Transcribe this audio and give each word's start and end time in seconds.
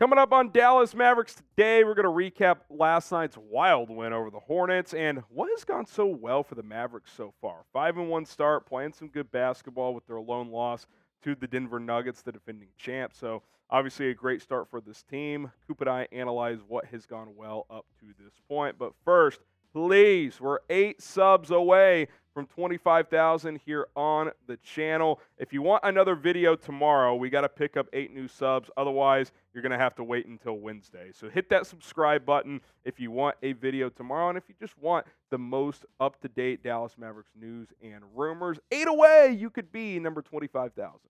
Coming 0.00 0.18
up 0.18 0.32
on 0.32 0.50
Dallas 0.50 0.94
Mavericks 0.94 1.34
today, 1.34 1.84
we're 1.84 1.94
going 1.94 2.04
to 2.04 2.40
recap 2.40 2.60
last 2.70 3.12
night's 3.12 3.36
wild 3.36 3.90
win 3.90 4.14
over 4.14 4.30
the 4.30 4.40
Hornets 4.40 4.94
and 4.94 5.22
what 5.28 5.50
has 5.50 5.62
gone 5.62 5.84
so 5.84 6.06
well 6.06 6.42
for 6.42 6.54
the 6.54 6.62
Mavericks 6.62 7.12
so 7.14 7.34
far. 7.42 7.64
Five 7.70 7.98
and 7.98 8.08
one 8.08 8.24
start, 8.24 8.64
playing 8.64 8.94
some 8.94 9.08
good 9.08 9.30
basketball 9.30 9.92
with 9.92 10.06
their 10.06 10.18
lone 10.18 10.50
loss 10.50 10.86
to 11.24 11.34
the 11.34 11.46
Denver 11.46 11.78
Nuggets, 11.78 12.22
the 12.22 12.32
defending 12.32 12.70
champ. 12.78 13.12
So 13.14 13.42
obviously 13.68 14.08
a 14.08 14.14
great 14.14 14.40
start 14.40 14.70
for 14.70 14.80
this 14.80 15.02
team. 15.02 15.52
Coop 15.68 15.82
and 15.82 15.90
I 15.90 16.08
analyze 16.12 16.60
what 16.66 16.86
has 16.86 17.04
gone 17.04 17.36
well 17.36 17.66
up 17.68 17.84
to 17.98 18.06
this 18.24 18.32
point. 18.48 18.78
But 18.78 18.94
first, 19.04 19.40
please, 19.72 20.40
we're 20.40 20.58
eight 20.68 21.00
subs 21.02 21.50
away 21.50 22.08
from 22.34 22.46
25,000 22.46 23.60
here 23.64 23.88
on 23.96 24.30
the 24.46 24.56
channel. 24.58 25.20
If 25.38 25.52
you 25.52 25.62
want 25.62 25.84
another 25.84 26.14
video 26.14 26.54
tomorrow, 26.54 27.14
we 27.16 27.28
got 27.28 27.40
to 27.40 27.48
pick 27.48 27.76
up 27.76 27.86
eight 27.92 28.14
new 28.14 28.28
subs. 28.28 28.70
Otherwise, 28.76 29.32
you're 29.52 29.62
going 29.62 29.72
to 29.72 29.78
have 29.78 29.96
to 29.96 30.04
wait 30.04 30.26
until 30.26 30.54
Wednesday. 30.54 31.10
So 31.12 31.28
hit 31.28 31.50
that 31.50 31.66
subscribe 31.66 32.24
button 32.24 32.60
if 32.84 33.00
you 33.00 33.10
want 33.10 33.36
a 33.42 33.52
video 33.52 33.88
tomorrow. 33.88 34.28
And 34.28 34.38
if 34.38 34.44
you 34.48 34.54
just 34.60 34.78
want 34.78 35.06
the 35.30 35.38
most 35.38 35.84
up 35.98 36.20
to 36.20 36.28
date 36.28 36.62
Dallas 36.62 36.96
Mavericks 36.96 37.32
news 37.38 37.68
and 37.82 38.02
rumors, 38.14 38.58
eight 38.70 38.88
away, 38.88 39.36
you 39.38 39.50
could 39.50 39.72
be 39.72 39.98
number 39.98 40.22
25,000. 40.22 41.00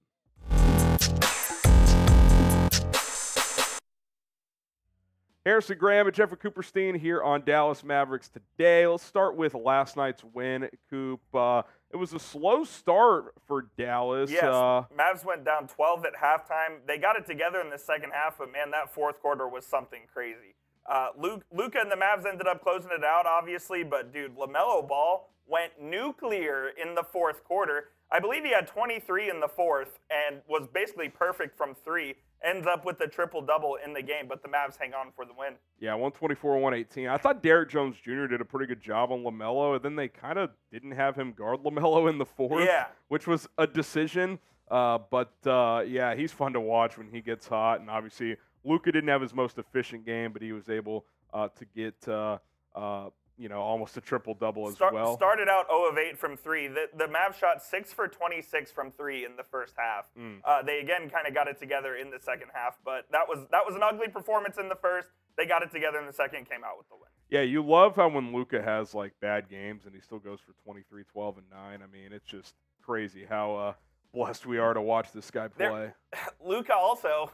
Harrison 5.51 5.79
Graham 5.79 6.07
and 6.07 6.15
Jeffrey 6.15 6.37
Cooperstein 6.37 6.97
here 6.97 7.25
on 7.25 7.45
Dallas 7.45 7.83
Mavericks 7.83 8.29
today. 8.29 8.87
Let's 8.87 9.03
start 9.03 9.35
with 9.35 9.53
last 9.55 9.97
night's 9.97 10.23
win, 10.23 10.69
Coop. 10.89 11.19
Uh, 11.35 11.63
it 11.91 11.97
was 11.97 12.13
a 12.13 12.21
slow 12.21 12.63
start 12.63 13.35
for 13.49 13.67
Dallas. 13.77 14.31
Yes, 14.31 14.45
uh, 14.45 14.85
Mavs 14.97 15.25
went 15.25 15.45
down 15.45 15.67
12 15.67 16.05
at 16.05 16.13
halftime. 16.15 16.87
They 16.87 16.99
got 16.99 17.17
it 17.17 17.27
together 17.27 17.61
in 17.61 17.69
the 17.69 17.79
second 17.79 18.13
half, 18.13 18.39
but 18.39 18.53
man, 18.53 18.71
that 18.71 18.95
fourth 18.95 19.21
quarter 19.21 19.49
was 19.49 19.67
something 19.67 20.03
crazy. 20.15 20.55
Uh, 20.89 21.09
Luke, 21.19 21.45
Luka 21.53 21.79
and 21.81 21.91
the 21.91 21.97
Mavs 21.97 22.27
ended 22.27 22.47
up 22.47 22.63
closing 22.63 22.91
it 22.97 23.05
out, 23.05 23.27
obviously, 23.27 23.85
but 23.85 24.13
dude, 24.13 24.37
LaMelo 24.37 24.87
Ball 24.89 25.29
went 25.47 25.73
nuclear 25.81 26.71
in 26.83 26.95
the 26.95 27.03
fourth 27.03 27.45
quarter. 27.45 27.89
I 28.13 28.19
believe 28.19 28.45
he 28.45 28.53
had 28.53 28.67
23 28.67 29.31
in 29.31 29.39
the 29.41 29.47
fourth 29.49 29.99
and 30.11 30.41
was 30.49 30.67
basically 30.73 31.09
perfect 31.09 31.57
from 31.57 31.75
three 31.85 32.17
ends 32.43 32.67
up 32.67 32.87
with 32.87 32.99
the 32.99 33.07
triple 33.07 33.43
double 33.43 33.77
in 33.85 33.93
the 33.93 34.03
game, 34.03 34.25
but 34.27 34.43
the 34.43 34.49
Mavs 34.49 34.77
hang 34.79 34.95
on 34.95 35.13
for 35.15 35.25
the 35.27 35.33
win. 35.39 35.55
Yeah, 35.79 35.93
124 35.93 36.55
118. 36.59 37.07
I 37.09 37.19
thought 37.19 37.43
Derrick 37.43 37.69
Jones 37.69 37.97
Jr. 38.03 38.27
did 38.27 38.41
a 38.41 38.45
pretty 38.47 38.67
good 38.67 38.81
job 38.81 39.13
on 39.13 39.19
LaMelo, 39.23 39.75
and 39.77 39.85
then 39.85 39.95
they 39.95 40.09
kind 40.09 40.39
of 40.39 40.51
didn't 40.73 40.93
have 40.93 41.15
him 41.15 41.33
guard 41.33 41.61
LaMelo 41.63 42.09
in 42.09 42.17
the 42.19 42.25
fourth, 42.25 42.65
Yeah. 42.65 42.87
which 43.09 43.27
was 43.27 43.47
a 43.59 43.67
decision. 43.67 44.39
Uh, 44.71 44.99
but 45.11 45.33
uh, 45.47 45.83
yeah, 45.87 46.15
he's 46.15 46.33
fun 46.33 46.53
to 46.55 46.61
watch 46.61 46.97
when 46.97 47.11
he 47.11 47.21
gets 47.21 47.47
hot, 47.47 47.81
and 47.81 47.91
obviously 47.91 48.37
Luka 48.65 48.93
didn't 48.93 49.09
have 49.09 49.23
his 49.23 49.35
most 49.35 49.59
efficient 49.59 50.05
game, 50.05 50.33
but 50.33 50.43
he 50.43 50.53
was 50.53 50.69
able 50.69 51.07
uh, 51.33 51.49
to 51.49 51.65
get 51.65 52.09
uh, 52.09 52.39
uh, 52.75 53.11
you 53.39 53.49
know 53.49 53.61
almost 53.61 53.97
a 53.97 54.01
triple 54.01 54.35
double 54.35 54.69
as 54.69 54.75
Start, 54.75 54.95
well. 54.95 55.17
Started 55.17 55.49
out 55.49 55.67
0 55.69 55.91
of 55.91 55.99
8 55.99 56.19
from 56.19 56.37
three. 56.37 56.69
The, 56.69 56.87
the 56.97 57.07
Mavs 57.07 57.37
shot 57.37 57.63
6 57.63 57.93
for 57.93 58.07
26 58.07 58.71
from 58.71 58.93
three 58.93 59.25
in 59.25 59.37
the 59.37 59.45
first 59.45 59.75
half. 59.77 60.11
Mm. 60.19 60.41
Uh, 60.45 60.63
they 60.63 60.81
again 60.81 61.09
kind 61.09 61.27
of 61.27 61.35
got 61.35 61.49
it 61.49 61.59
together 61.59 61.97
in 61.97 62.11
the 62.11 62.21
second 62.21 62.49
half, 62.53 62.79
but 62.85 63.07
that 63.11 63.27
was 63.29 63.47
that 63.51 63.63
was 63.67 63.75
an 63.75 63.83
ugly 63.83 64.09
performance 64.09 64.59
in 64.59 64.69
the 64.69 64.77
first. 64.77 65.09
They 65.39 65.47
got 65.47 65.63
it 65.63 65.73
together 65.73 65.99
in 65.99 66.07
the 66.07 66.13
second, 66.13 66.51
came 66.51 66.65
out 66.65 66.77
with 66.77 66.89
the 66.89 66.97
win. 66.97 67.09
Yeah, 67.31 67.43
you 67.43 67.65
love 67.65 67.97
how 67.97 68.09
when 68.09 68.33
Luka 68.33 68.61
has 68.61 68.95
like 68.95 69.13
bad 69.21 69.49
games 69.49 69.87
and 69.87 69.95
he 69.95 70.01
still 70.01 70.19
goes 70.19 70.41
for 70.41 70.53
23, 70.65 71.05
12, 71.05 71.39
and 71.39 71.47
9. 71.51 71.81
I 71.83 71.87
mean, 71.87 72.13
it's 72.13 72.27
just 72.27 72.55
crazy 72.83 73.25
how 73.27 73.55
uh, 73.55 73.73
blessed 74.13 74.47
we 74.47 74.59
are 74.59 74.75
to 74.75 74.83
watch 74.83 75.13
this 75.13 75.31
guy 75.31 75.49
play. 75.49 75.93
Luka 76.45 76.75
also, 76.75 77.31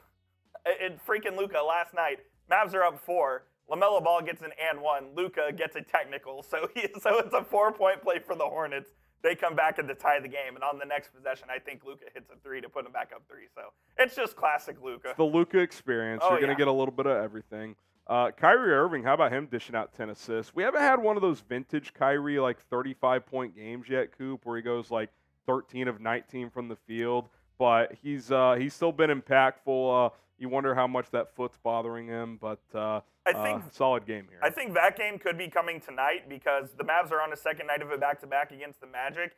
it, 0.67 0.99
freaking 1.07 1.37
Luka 1.37 1.61
last 1.61 1.95
night. 1.95 2.19
Mavs 2.51 2.75
are 2.75 2.83
up 2.83 3.01
four. 3.05 3.45
LaMelo 3.71 4.03
Ball 4.03 4.23
gets 4.23 4.43
an 4.43 4.53
and 4.71 4.81
one. 4.81 5.09
Luka 5.15 5.53
gets 5.57 5.75
a 5.77 5.83
technical, 5.83 6.43
so 6.43 6.69
he, 6.75 6.83
so 7.01 7.19
it's 7.19 7.35
a 7.35 7.45
four 7.45 7.73
point 7.73 8.03
play 8.03 8.19
for 8.19 8.35
the 8.35 8.45
Hornets. 8.45 8.91
They 9.23 9.35
come 9.35 9.57
back 9.57 9.79
and 9.79 9.89
to 9.89 9.95
tie 9.95 10.21
the 10.21 10.29
game, 10.29 10.55
and 10.55 10.63
on 10.63 10.79
the 10.79 10.85
next 10.85 11.13
possession, 11.13 11.49
I 11.51 11.59
think 11.59 11.85
Luka 11.85 12.05
hits 12.15 12.31
a 12.31 12.37
three 12.45 12.61
to 12.61 12.69
put 12.69 12.85
them 12.85 12.93
back 12.93 13.11
up 13.15 13.23
three. 13.29 13.47
So 13.55 13.63
it's 13.99 14.15
just 14.15 14.37
classic 14.37 14.77
Luka. 14.83 15.15
the 15.17 15.25
Luka 15.25 15.59
experience. 15.59 16.23
Oh, 16.25 16.31
You're 16.31 16.41
going 16.41 16.49
to 16.49 16.53
yeah. 16.53 16.59
get 16.59 16.69
a 16.69 16.73
little 16.73 16.95
bit 16.95 17.07
of 17.07 17.17
everything. 17.17 17.75
Uh, 18.07 18.31
Kyrie 18.31 18.73
Irving, 18.73 19.03
how 19.03 19.15
about 19.15 19.33
him 19.33 19.49
dishing 19.51 19.75
out 19.75 19.93
10 19.95 20.11
assists? 20.11 20.55
We 20.55 20.63
haven't 20.63 20.83
had 20.83 21.03
one 21.03 21.17
of 21.17 21.23
those 21.23 21.41
vintage 21.41 21.93
Kyrie 21.93 22.39
like 22.39 22.61
35 22.71 23.27
point 23.27 23.57
games 23.57 23.89
yet, 23.89 24.17
Coop, 24.17 24.47
where 24.47 24.57
he 24.57 24.63
goes 24.63 24.93
like 24.93 25.11
13 25.47 25.89
of 25.89 26.01
19 26.01 26.51
from 26.51 26.69
the 26.69 26.77
field. 26.87 27.29
But 27.59 27.95
he's 28.03 28.31
uh, 28.31 28.55
he's 28.59 28.75
still 28.75 28.93
been 28.93 29.11
impactful. 29.11 30.07
Uh, 30.07 30.11
you 30.39 30.49
wonder 30.49 30.75
how 30.75 30.87
much 30.87 31.11
that 31.11 31.35
foot's 31.35 31.57
bothering 31.63 32.07
him, 32.07 32.39
but 32.41 32.61
uh, 32.75 33.01
I 33.27 33.33
think- 33.33 33.65
uh, 33.65 33.71
solid 33.71 34.07
game 34.07 34.27
here. 34.29 34.39
I 34.43 34.51
think 34.51 34.75
that 34.75 34.97
game 34.97 35.19
could 35.19 35.39
be 35.39 35.49
coming 35.49 35.81
tonight 35.81 36.29
because 36.29 36.71
the 36.77 36.85
Mavs 36.85 37.11
are 37.11 37.23
on 37.23 37.33
a 37.33 37.37
second 37.37 37.67
night 37.67 37.83
of 37.83 37.91
a 37.91 37.99
back 37.99 38.21
to 38.21 38.27
back 38.27 38.51
against 38.53 38.81
the 38.81 38.87
Magic. 38.87 39.37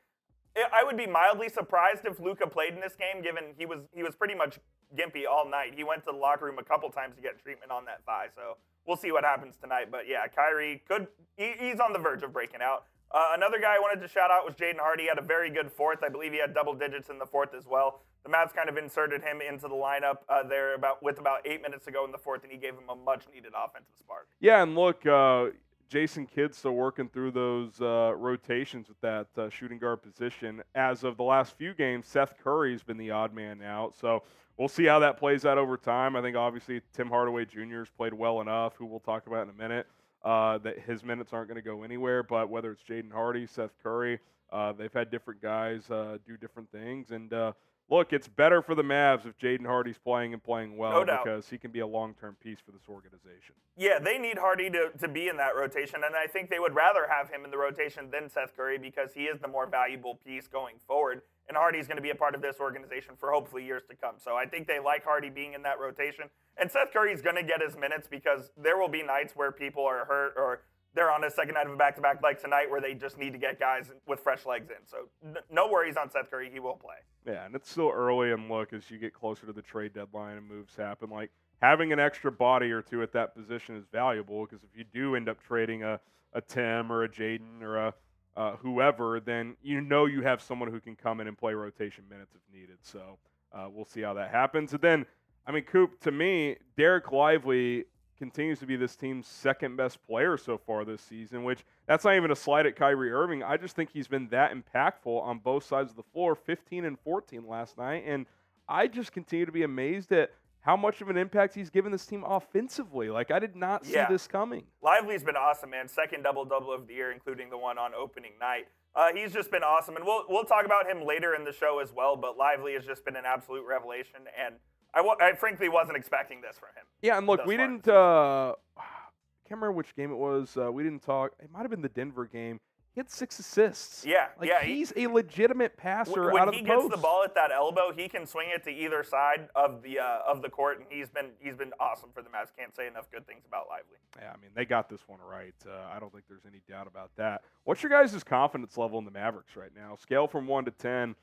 I- 0.57 0.81
I 0.81 0.85
would 0.85 0.97
be 0.97 1.07
mildly 1.07 1.49
surprised 1.49 2.05
if 2.05 2.19
Luka 2.19 2.47
played 2.47 2.75
in 2.75 2.81
this 2.81 2.97
game, 2.97 3.23
given 3.23 3.55
he 3.57 3.67
was 3.67 3.81
he 3.95 4.03
was 4.03 4.17
pretty 4.17 4.35
much 4.35 4.59
gimpy 4.97 5.23
all 5.31 5.49
night. 5.49 5.75
He 5.77 5.85
went 5.85 6.05
to 6.05 6.13
the 6.13 6.19
locker 6.19 6.47
room 6.47 6.59
a 6.59 6.65
couple 6.65 6.91
times 6.91 7.15
to 7.17 7.23
get 7.23 7.39
treatment 7.41 7.71
on 7.71 7.85
that 7.85 8.05
thigh, 8.05 8.27
so 8.35 8.57
we'll 8.87 8.97
see 8.97 9.13
what 9.13 9.23
happens 9.25 9.57
tonight. 9.61 9.91
But 9.91 10.09
yeah, 10.09 10.27
Kyrie 10.27 10.83
could 10.89 11.07
he, 11.37 11.53
he's 11.59 11.79
on 11.79 11.93
the 11.93 11.99
verge 11.99 12.23
of 12.23 12.33
breaking 12.33 12.61
out. 12.63 12.87
Uh, 13.11 13.33
another 13.35 13.59
guy 13.59 13.77
I 13.77 13.79
wanted 13.79 14.03
to 14.03 14.09
shout 14.09 14.31
out 14.31 14.45
was 14.45 14.55
Jaden 14.55 14.79
Hardy. 14.79 15.05
He 15.05 15.09
had 15.09 15.19
a 15.19 15.23
very 15.23 15.51
good 15.51 15.73
fourth. 15.73 16.03
I 16.03 16.09
believe 16.09 16.33
he 16.33 16.39
had 16.39 16.55
double 16.55 16.75
digits 16.75 17.09
in 17.09 17.19
the 17.19 17.27
fourth 17.27 17.55
as 17.55 17.67
well. 17.67 18.03
The 18.25 18.31
Mavs 18.31 18.55
kind 18.55 18.69
of 18.69 18.77
inserted 18.77 19.23
him 19.23 19.41
into 19.41 19.69
the 19.69 19.75
lineup 19.75 20.19
uh, 20.29 20.43
there 20.43 20.75
about 20.75 21.03
with 21.03 21.19
about 21.19 21.47
eight 21.47 21.63
minutes 21.63 21.87
to 21.87 21.91
go 21.91 22.05
in 22.05 22.13
the 22.13 22.19
fourth, 22.19 22.43
and 22.43 22.53
he 22.53 22.59
gave 22.59 22.75
him 22.75 22.89
a 22.91 22.95
much 22.95 23.25
needed 23.33 23.53
offensive 23.57 23.95
spark. 23.99 24.29
Yeah, 24.41 24.63
and 24.63 24.75
look, 24.75 25.07
uh, 25.07 25.47
Jason 25.89 26.27
Kidd's 26.27 26.59
still 26.59 26.73
working 26.73 27.09
through 27.09 27.31
those 27.31 27.81
uh, 27.81 28.13
rotations 28.15 28.89
with 28.89 29.01
that 29.01 29.27
uh, 29.39 29.49
shooting 29.49 29.79
guard 29.79 30.03
position. 30.03 30.63
As 30.75 31.03
of 31.03 31.17
the 31.17 31.23
last 31.23 31.57
few 31.57 31.73
games, 31.73 32.07
Seth 32.07 32.35
Curry's 32.43 32.83
been 32.83 32.99
the 32.99 33.11
odd 33.11 33.33
man 33.33 33.63
out. 33.63 33.97
So 33.97 34.23
we'll 34.59 34.69
see 34.69 34.85
how 34.85 34.99
that 34.99 35.17
plays 35.17 35.47
out 35.47 35.57
over 35.57 35.79
time. 35.79 36.15
I 36.15 36.21
think 36.21 36.37
obviously 36.37 36.83
Tim 36.93 37.09
Hardaway 37.09 37.47
Jr. 37.47 37.79
has 37.79 37.89
played 37.89 38.13
well 38.13 38.43
enough, 38.43 38.77
who 38.77 38.85
we'll 38.85 39.01
talk 39.01 39.27
about 39.27 39.45
in 39.45 39.51
a 39.51 39.57
minute, 39.57 39.87
uh, 40.25 40.59
that 40.59 40.81
his 40.81 41.05
minutes 41.05 41.33
aren't 41.33 41.49
going 41.49 41.63
to 41.63 41.69
go 41.69 41.83
anywhere. 41.83 42.23
But 42.23 42.49
whether 42.49 42.73
it's 42.73 42.83
Jaden 42.83 43.13
Hardy, 43.13 43.47
Seth 43.47 43.73
Curry, 43.83 44.19
uh, 44.53 44.73
they've 44.73 44.93
had 44.93 45.11
different 45.11 45.43
guys 45.43 45.91
uh, 45.91 46.19
do 46.27 46.37
different 46.37 46.71
things. 46.73 47.11
And 47.11 47.33
uh, 47.33 47.53
look, 47.91 48.13
it's 48.13 48.29
better 48.29 48.63
for 48.63 48.75
the 48.75 48.83
Mavs 48.83 49.27
if 49.27 49.39
Jaden 49.39 49.67
Hardy's 49.67 49.99
playing 49.99 50.33
and 50.33 50.43
playing 50.43 50.77
well 50.77 51.05
No 51.05 51.19
because 51.23 51.49
he 51.49 51.59
can 51.59 51.71
be 51.71 51.81
a 51.81 51.87
long 51.87 52.15
term 52.15 52.37
piece 52.43 52.59
for 52.65 52.73
this 52.73 52.89
organization. 52.89 53.55
Yeah, 53.77 53.99
they 53.99 54.19
need 54.19 54.39
Hardy 54.39 54.71
to, 54.71 54.91
to 55.01 55.09
be 55.09 55.29
in 55.29 55.37
that 55.37 55.55
rotation, 55.57 56.01
and 56.05 56.17
I 56.17 56.27
think 56.27 56.51
they 56.51 56.59
would 56.59 56.75
rather 56.75 57.07
have 57.09 57.31
him 57.31 57.45
in 57.45 57.51
the 57.51 57.59
rotation 57.59 58.11
than 58.11 58.29
Seth 58.29 58.57
Curry 58.57 58.79
because 58.79 59.13
he 59.15 59.25
is 59.25 59.41
the 59.41 59.49
more 59.49 59.67
valuable 59.67 60.19
piece 60.25 60.47
going 60.47 60.77
forward. 60.87 61.23
And 61.49 61.57
Hardy's 61.57 61.87
going 61.87 61.97
to 61.97 62.03
be 62.03 62.11
a 62.11 62.15
part 62.15 62.35
of 62.35 62.43
this 62.43 62.57
organization 62.61 63.15
for 63.19 63.33
hopefully 63.33 63.65
years 63.65 63.83
to 63.89 63.97
come. 63.97 64.17
So 64.19 64.37
I 64.37 64.45
think 64.45 64.67
they 64.67 64.79
like 64.79 65.05
Hardy 65.05 65.31
being 65.31 65.55
in 65.55 65.63
that 65.63 65.81
rotation. 65.81 66.25
And 66.59 66.71
Seth 66.71 66.93
Curry's 66.93 67.23
going 67.23 67.37
to 67.37 67.43
get 67.43 67.63
his 67.63 67.77
minutes 67.77 68.07
because 68.07 68.51
there 68.57 68.77
will 68.77 68.89
be 68.89 69.03
nights 69.03 69.35
where 69.35 69.51
people 69.51 69.85
are 69.85 70.05
hurt 70.05 70.35
or 70.37 70.61
they're 70.95 71.11
on 71.11 71.25
a 71.25 71.31
second 71.31 71.55
night 71.55 71.67
of 71.67 71.73
a 71.73 71.77
back 71.77 71.95
to 71.97 72.03
back 72.03 72.23
like 72.23 72.41
tonight 72.41 72.71
where 72.71 72.81
they 72.81 72.95
just 72.95 73.19
need 73.19 73.33
to 73.33 73.39
get 73.39 73.61
guys 73.61 73.91
with 74.07 74.21
fresh 74.21 74.45
legs 74.47 74.69
in. 74.71 74.87
So 74.87 75.09
n- 75.25 75.43
no 75.51 75.69
worries 75.69 75.97
on 75.97 76.11
Seth 76.11 76.31
Curry. 76.31 76.51
He 76.53 76.61
will 76.61 76.75
play. 76.75 76.97
Yeah, 77.27 77.45
and 77.45 77.55
it's 77.55 77.71
still 77.71 77.93
early. 77.95 78.33
And 78.33 78.51
look, 78.51 78.73
as 78.73 78.91
you 78.91 78.99
get 78.99 79.15
closer 79.15 79.47
to 79.47 79.53
the 79.53 79.63
trade 79.63 79.93
deadline 79.93 80.37
and 80.37 80.49
moves 80.49 80.75
happen, 80.77 81.09
like 81.11 81.31
having 81.61 81.93
an 81.93 82.01
extra 82.01 82.33
body 82.33 82.71
or 82.73 82.83
two 82.83 83.03
at 83.03 83.13
that 83.13 83.35
position 83.35 83.77
is 83.77 83.85
valuable 83.93 84.45
because 84.45 84.65
if 84.65 84.77
you 84.77 84.85
do 84.93 85.15
end 85.15 85.29
up 85.29 85.43
trading 85.43 85.83
a, 85.83 86.01
a 86.33 86.41
Tim 86.41 86.91
or 86.91 87.05
a 87.05 87.09
Jaden 87.09 87.63
or 87.63 87.77
a 87.77 87.95
uh, 88.39 88.57
whoever, 88.57 89.19
then 89.19 89.57
you 89.63 89.81
know 89.81 90.07
you 90.07 90.23
have 90.23 90.41
someone 90.41 90.71
who 90.71 90.81
can 90.81 90.95
come 90.95 91.21
in 91.21 91.27
and 91.27 91.37
play 91.37 91.55
rotation 91.55 92.05
minutes 92.09 92.37
if 92.37 92.55
needed. 92.55 92.79
So 92.83 93.19
uh, 93.53 93.67
we'll 93.69 93.85
see 93.85 94.01
how 94.01 94.15
that 94.15 94.31
happens. 94.31 94.73
And 94.73 94.81
then, 94.81 95.07
I 95.45 95.51
mean, 95.51 95.65
Coop, 95.65 95.99
to 96.03 96.13
me, 96.13 96.57
Dereck 96.79 97.11
Lively 97.11 97.85
continues 98.17 98.61
to 98.61 98.67
be 98.67 98.77
this 98.77 98.95
team's 98.95 99.27
second 99.27 99.77
best 99.77 100.05
player 100.07 100.37
so 100.37 100.57
far 100.57 100.85
this 100.85 101.03
season, 101.03 101.43
which 101.43 101.65
that's 101.87 102.05
not 102.05 102.15
even 102.15 102.31
a 102.31 102.37
slight 102.37 102.65
at 102.65 102.77
Kyrie 102.77 103.11
Irving. 103.11 103.43
I 103.43 103.57
just 103.57 103.75
think 103.75 103.91
he's 103.91 104.09
been 104.09 104.29
that 104.29 104.53
impactful 104.53 105.21
on 105.21 105.39
both 105.39 105.65
sides 105.65 105.91
of 105.91 105.97
the 105.97 106.05
floor, 106.05 106.37
15 106.37 106.85
and 106.85 106.97
14 107.01 107.45
last 107.45 107.77
night. 107.77 108.05
And 108.07 108.27
I 108.69 108.87
just 108.87 109.11
continue 109.11 109.47
to 109.47 109.53
be 109.53 109.65
amazed 109.65 110.13
at 110.13 110.31
how 110.61 110.77
much 110.77 111.01
of 111.01 111.09
an 111.09 111.17
impact 111.17 111.55
he's 111.55 111.71
given 111.71 111.93
this 111.93 112.05
team 112.07 112.25
offensively. 112.27 113.09
Like, 113.11 113.31
I 113.31 113.39
did 113.39 113.57
not 113.57 113.87
see 113.87 113.95
Yeah. 113.95 114.09
this 114.09 114.27
coming. 114.27 114.67
Lively's 114.83 115.23
been 115.25 115.37
awesome, 115.37 115.71
man. 115.71 115.89
Second 115.89 116.23
double 116.23 116.45
double 116.45 116.73
of 116.73 116.87
the 116.87 116.95
year, 116.95 117.13
including 117.13 117.49
the 117.51 117.59
one 117.59 117.79
on 117.79 117.95
opening 117.95 118.33
night. 118.41 118.69
Uh, 118.95 119.13
he's 119.15 119.33
just 119.33 119.51
been 119.51 119.63
awesome, 119.63 119.97
and 119.97 120.05
we'll 120.05 120.25
we'll 120.29 120.45
talk 120.45 120.65
about 120.65 120.91
him 120.91 121.05
later 121.05 121.35
in 121.35 121.45
the 121.45 121.53
show 121.53 121.79
as 121.79 121.93
well. 121.93 122.17
But 122.17 122.37
Lively 122.37 122.73
has 122.75 122.85
just 122.85 123.05
been 123.05 123.17
an 123.17 123.25
absolute 123.27 123.65
revelation, 123.67 124.21
and 124.37 124.57
I, 124.95 125.01
I 125.21 125.35
frankly 125.35 125.69
wasn't 125.69 125.97
expecting 125.97 126.41
this 126.41 126.59
from 126.59 126.71
him. 126.75 126.85
Yeah, 127.03 127.19
and 127.19 127.27
look, 127.27 127.45
we 127.47 127.57
far 127.57 127.67
didn't. 127.67 127.89
Uh, 127.89 128.55
I 128.77 128.83
can't 129.49 129.61
remember 129.61 129.73
which 129.73 129.95
game 129.95 130.11
it 130.11 130.17
was. 130.17 130.57
Uh, 130.57 130.73
we 130.73 130.83
didn't 130.83 131.03
talk. 131.03 131.33
It 131.41 131.51
might 131.53 131.63
have 131.63 131.71
been 131.71 131.83
the 131.83 131.89
Denver 131.89 132.27
game. 132.27 132.61
He 132.95 133.01
had 133.01 133.11
six 133.11 133.39
assists. 133.39 134.05
Yeah, 134.05 134.29
like 134.41 134.49
yeah. 134.49 134.63
he- 134.63 134.77
he's 134.77 134.93
a 134.97 135.07
legitimate 135.07 135.77
passer 135.77 136.33
when 136.33 136.43
out 136.43 136.49
of 136.49 136.55
he 136.55 136.63
the 136.63 136.67
gets 136.67 136.83
post. 136.83 136.91
the 136.91 136.97
ball 137.01 137.23
at 137.23 137.35
that 137.37 137.53
elbow, 137.53 137.93
he 137.95 138.09
can 138.09 138.27
swing 138.27 138.49
it 138.55 138.65
to 138.65 138.71
either 138.71 139.05
side 139.05 139.49
of 139.55 139.83
the 139.83 140.01
uh, 140.01 140.19
of 140.27 140.43
the 140.43 140.49
court, 140.49 140.79
and 140.79 140.87
he's 140.91 141.09
been 141.09 141.31
he's 141.39 141.55
been 141.55 141.73
awesome 141.79 142.11
for 142.13 142.23
the 142.23 142.29
Mavs. 142.29 142.49
Can't 142.57 142.75
say 142.75 142.87
enough 142.87 143.11
good 143.11 143.27
things 143.27 143.45
about 143.47 143.67
Lively. 143.69 143.99
Yeah, 144.19 144.33
I 144.33 144.41
mean 144.41 144.51
they 144.55 144.65
got 144.65 144.89
this 144.89 145.01
one 145.07 145.21
right. 145.21 145.55
Uh, 145.67 145.95
I 145.95 146.01
don't 146.01 146.13
think 146.13 146.25
there's 146.29 146.47
any 146.47 146.61
doubt 146.69 146.87
about 146.87 147.11
that. 147.17 147.43
What's 147.65 147.83
your 147.83 147.91
guys' 147.91 148.23
confidence 148.25 148.77
level 148.77 148.99
in 148.99 149.05
the 149.05 149.11
Mavericks 149.13 149.55
right 149.57 149.73
now? 149.77 149.97
Scale 149.97 150.27
from 150.27 150.47
one 150.47 150.65
to 150.65 150.71
ten. 150.71 151.15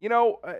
You 0.00 0.08
know, 0.08 0.40
uh, 0.42 0.54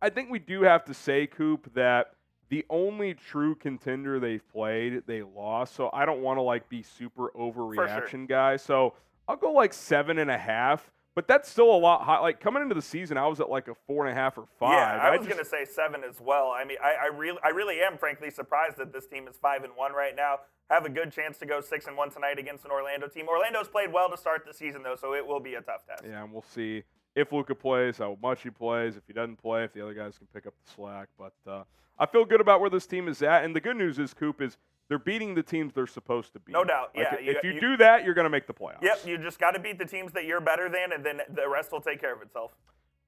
I 0.00 0.10
think 0.10 0.30
we 0.30 0.38
do 0.40 0.62
have 0.62 0.84
to 0.86 0.94
say, 0.94 1.26
Coop, 1.26 1.72
that 1.74 2.14
the 2.48 2.66
only 2.68 3.14
true 3.14 3.54
contender 3.54 4.20
they've 4.20 4.46
played, 4.52 5.04
they 5.06 5.22
lost. 5.22 5.74
So 5.74 5.88
I 5.92 6.04
don't 6.04 6.20
want 6.20 6.36
to 6.36 6.42
like 6.42 6.68
be 6.68 6.82
super 6.82 7.30
overreaction 7.30 8.28
guy. 8.28 8.56
So 8.56 8.94
I'll 9.28 9.36
go 9.36 9.52
like 9.52 9.72
seven 9.72 10.18
and 10.18 10.30
a 10.30 10.38
half. 10.38 10.90
But 11.14 11.28
that's 11.28 11.50
still 11.50 11.70
a 11.74 11.76
lot 11.76 12.04
high. 12.04 12.20
Like 12.20 12.40
coming 12.40 12.62
into 12.62 12.74
the 12.74 12.80
season, 12.80 13.18
I 13.18 13.26
was 13.26 13.38
at 13.38 13.50
like 13.50 13.68
a 13.68 13.74
four 13.86 14.06
and 14.06 14.16
a 14.16 14.18
half 14.18 14.38
or 14.38 14.46
five. 14.58 14.72
Yeah, 14.72 15.02
I 15.02 15.10
was 15.10 15.26
just- 15.26 15.28
gonna 15.30 15.44
say 15.44 15.66
seven 15.70 16.02
as 16.08 16.18
well. 16.20 16.50
I 16.50 16.64
mean, 16.64 16.78
I, 16.82 16.94
I 17.04 17.06
really 17.14 17.38
I 17.44 17.48
really 17.50 17.80
am 17.82 17.98
frankly 17.98 18.30
surprised 18.30 18.78
that 18.78 18.94
this 18.94 19.06
team 19.06 19.28
is 19.28 19.36
five 19.36 19.62
and 19.62 19.74
one 19.76 19.92
right 19.92 20.16
now. 20.16 20.36
Have 20.70 20.86
a 20.86 20.88
good 20.88 21.12
chance 21.12 21.36
to 21.40 21.44
go 21.46 21.60
six 21.60 21.86
and 21.86 21.98
one 21.98 22.10
tonight 22.10 22.38
against 22.38 22.64
an 22.64 22.70
Orlando 22.70 23.08
team. 23.08 23.28
Orlando's 23.28 23.68
played 23.68 23.92
well 23.92 24.08
to 24.10 24.16
start 24.16 24.44
the 24.46 24.54
season 24.54 24.82
though, 24.82 24.96
so 24.96 25.12
it 25.14 25.26
will 25.26 25.40
be 25.40 25.54
a 25.56 25.60
tough 25.60 25.86
test. 25.86 26.02
Yeah, 26.02 26.22
and 26.24 26.32
we'll 26.32 26.46
see 26.50 26.82
if 27.14 27.30
Luka 27.30 27.54
plays, 27.54 27.98
how 27.98 28.16
much 28.22 28.42
he 28.42 28.48
plays. 28.48 28.96
If 28.96 29.02
he 29.06 29.12
doesn't 29.12 29.36
play, 29.36 29.64
if 29.64 29.74
the 29.74 29.82
other 29.82 29.92
guys 29.92 30.16
can 30.16 30.28
pick 30.32 30.46
up 30.46 30.54
the 30.64 30.70
slack. 30.72 31.08
But 31.18 31.34
uh, 31.46 31.64
I 31.98 32.06
feel 32.06 32.24
good 32.24 32.40
about 32.40 32.62
where 32.62 32.70
this 32.70 32.86
team 32.86 33.06
is 33.06 33.20
at. 33.22 33.44
And 33.44 33.54
the 33.54 33.60
good 33.60 33.76
news 33.76 33.98
is, 33.98 34.14
Coop, 34.14 34.40
is 34.40 34.56
they're 34.92 34.98
beating 34.98 35.34
the 35.34 35.42
teams 35.42 35.72
they're 35.72 35.86
supposed 35.86 36.34
to 36.34 36.38
beat. 36.38 36.52
No 36.52 36.64
doubt, 36.64 36.90
Like, 36.94 37.06
yeah, 37.12 37.18
you- 37.18 37.30
if 37.32 37.42
you, 37.42 37.52
you- 37.52 37.60
do 37.60 37.76
that, 37.78 38.04
you're 38.04 38.12
going 38.12 38.26
to 38.26 38.30
make 38.30 38.46
the 38.46 38.52
playoffs. 38.52 38.82
Yep, 38.82 39.06
you 39.06 39.16
just 39.16 39.38
got 39.38 39.52
to 39.52 39.58
beat 39.58 39.78
the 39.78 39.86
teams 39.86 40.12
that 40.12 40.26
you're 40.26 40.40
better 40.42 40.68
than, 40.68 40.92
and 40.92 41.02
then 41.02 41.22
the 41.30 41.48
rest 41.48 41.72
will 41.72 41.80
take 41.80 41.98
care 41.98 42.12
of 42.12 42.20
itself. 42.20 42.54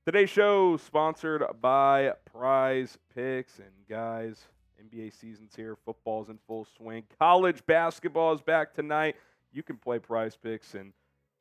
Today's 0.07 0.31
show 0.31 0.79
sponsored 0.79 1.43
by 1.61 2.13
Prize 2.25 2.97
Picks. 3.15 3.59
And 3.59 3.69
guys, 3.87 4.47
NBA 4.83 5.13
season's 5.13 5.55
here. 5.55 5.77
Football's 5.85 6.31
in 6.31 6.39
full 6.47 6.67
swing. 6.77 7.05
College 7.19 7.65
basketball 7.67 8.33
is 8.35 8.41
back 8.41 8.73
tonight. 8.73 9.17
You 9.53 9.63
can 9.63 9.77
play 9.77 9.99
PrizePicks 9.99 10.75
and 10.75 10.93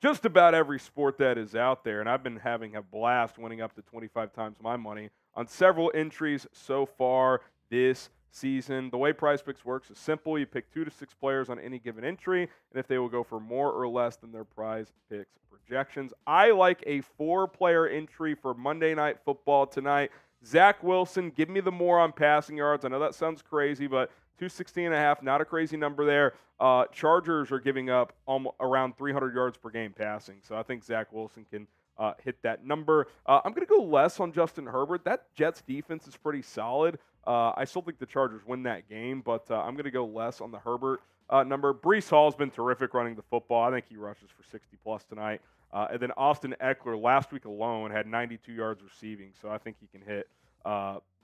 just 0.02 0.26
about 0.26 0.54
every 0.54 0.80
sport 0.80 1.18
that 1.20 1.38
is 1.38 1.56
out 1.56 1.86
there. 1.86 2.00
And 2.02 2.10
I've 2.10 2.22
been 2.24 2.36
having 2.38 2.76
a 2.76 2.82
blast 2.82 3.38
winning 3.38 3.62
up 3.62 3.74
to 3.76 3.82
25 3.82 4.34
times 4.34 4.58
my 4.62 4.76
money 4.76 5.10
on 5.36 5.48
several 5.48 5.92
entries 5.96 6.46
so 6.52 6.86
far 6.86 7.42
this 7.70 8.10
season. 8.34 8.90
The 8.90 8.98
way 8.98 9.14
PrizePicks 9.14 9.64
works 9.64 9.90
is 9.90 9.98
simple. 9.98 10.38
You 10.38 10.46
pick 10.46 10.72
two 10.74 10.84
to 10.84 10.92
six 10.92 11.14
players 11.14 11.50
on 11.50 11.60
any 11.60 11.80
given 11.80 12.04
entry, 12.04 12.42
and 12.42 12.80
if 12.80 12.88
they 12.88 12.98
will 12.98 13.10
go 13.10 13.24
for 13.24 13.40
more 13.40 13.72
or 13.72 13.88
less 13.88 14.16
than 14.18 14.32
their 14.32 14.44
Prize 14.44 14.92
Picks 15.10 15.40
projections. 15.50 16.14
I 16.28 16.52
like 16.52 16.84
a 16.86 17.02
four-player 17.02 17.88
entry 17.88 18.36
for 18.36 18.54
Monday 18.54 18.94
Night 18.96 19.18
Football 19.24 19.68
tonight. 19.68 20.12
Zach 20.46 20.84
Wilson, 20.84 21.30
give 21.30 21.50
me 21.50 21.62
the 21.62 21.72
more 21.72 22.00
on 22.00 22.12
passing 22.12 22.58
yards. 22.58 22.84
I 22.84 22.90
know 22.90 23.00
that 23.00 23.16
sounds 23.16 23.42
crazy, 23.42 23.88
but 23.88 24.10
216 24.40 24.86
and 24.86 24.94
a 24.94 24.98
half, 24.98 25.24
not 25.24 25.40
a 25.40 25.46
crazy 25.46 25.78
number 25.78 26.06
there. 26.06 26.34
Uh, 26.60 26.86
Chargers 26.92 27.52
are 27.52 27.60
giving 27.60 27.90
up 27.90 28.14
around 28.60 28.98
300 28.98 29.34
yards 29.34 29.58
per 29.58 29.70
game 29.70 29.94
passing, 29.94 30.38
so 30.42 30.56
I 30.56 30.64
think 30.64 30.84
Zach 30.84 31.12
Wilson 31.12 31.46
can 31.50 31.68
uh, 31.98 32.14
hit 32.24 32.42
that 32.44 32.66
number. 32.66 33.08
Uh, 33.26 33.42
I'm 33.44 33.54
going 33.54 33.66
to 33.66 33.70
go 33.74 33.84
less 33.84 34.20
on 34.20 34.32
Justin 34.32 34.66
Herbert. 34.66 35.06
That 35.06 35.34
Jets 35.36 35.62
defense 35.62 36.08
is 36.08 36.18
pretty 36.18 36.42
solid. 36.42 37.00
Uh, 37.26 37.54
I 37.56 37.66
still 37.66 37.82
think 37.82 38.00
the 38.00 38.06
Chargers 38.06 38.42
win 38.46 38.64
that 38.64 38.90
game, 38.90 39.22
but 39.22 39.50
uh, 39.50 39.62
I'm 39.62 39.74
going 39.74 39.86
to 39.86 39.92
go 39.92 40.06
less 40.06 40.42
on 40.42 40.52
the 40.52 40.60
Herbert 40.60 41.02
uh, 41.30 41.44
number. 41.44 41.74
Breece 41.74 42.10
Hall's 42.10 42.36
been 42.36 42.52
terrific 42.52 42.94
running 42.94 43.16
the 43.16 43.24
football. 43.24 43.64
I 43.64 43.72
think 43.72 43.86
he 43.90 43.96
rushes 43.96 44.30
for 44.36 44.44
60 44.50 44.78
plus 44.84 45.04
tonight. 45.06 45.42
Uh, 45.72 45.88
and 45.92 46.00
then 46.00 46.12
Austin 46.18 46.56
Ekeler 46.62 47.02
last 47.02 47.32
week 47.32 47.46
alone 47.46 47.92
had 47.92 48.06
92 48.06 48.52
yards 48.52 48.84
receiving, 48.84 49.32
so 49.42 49.50
I 49.50 49.58
think 49.58 49.78
he 49.80 49.88
can 49.88 50.06
hit 50.06 50.28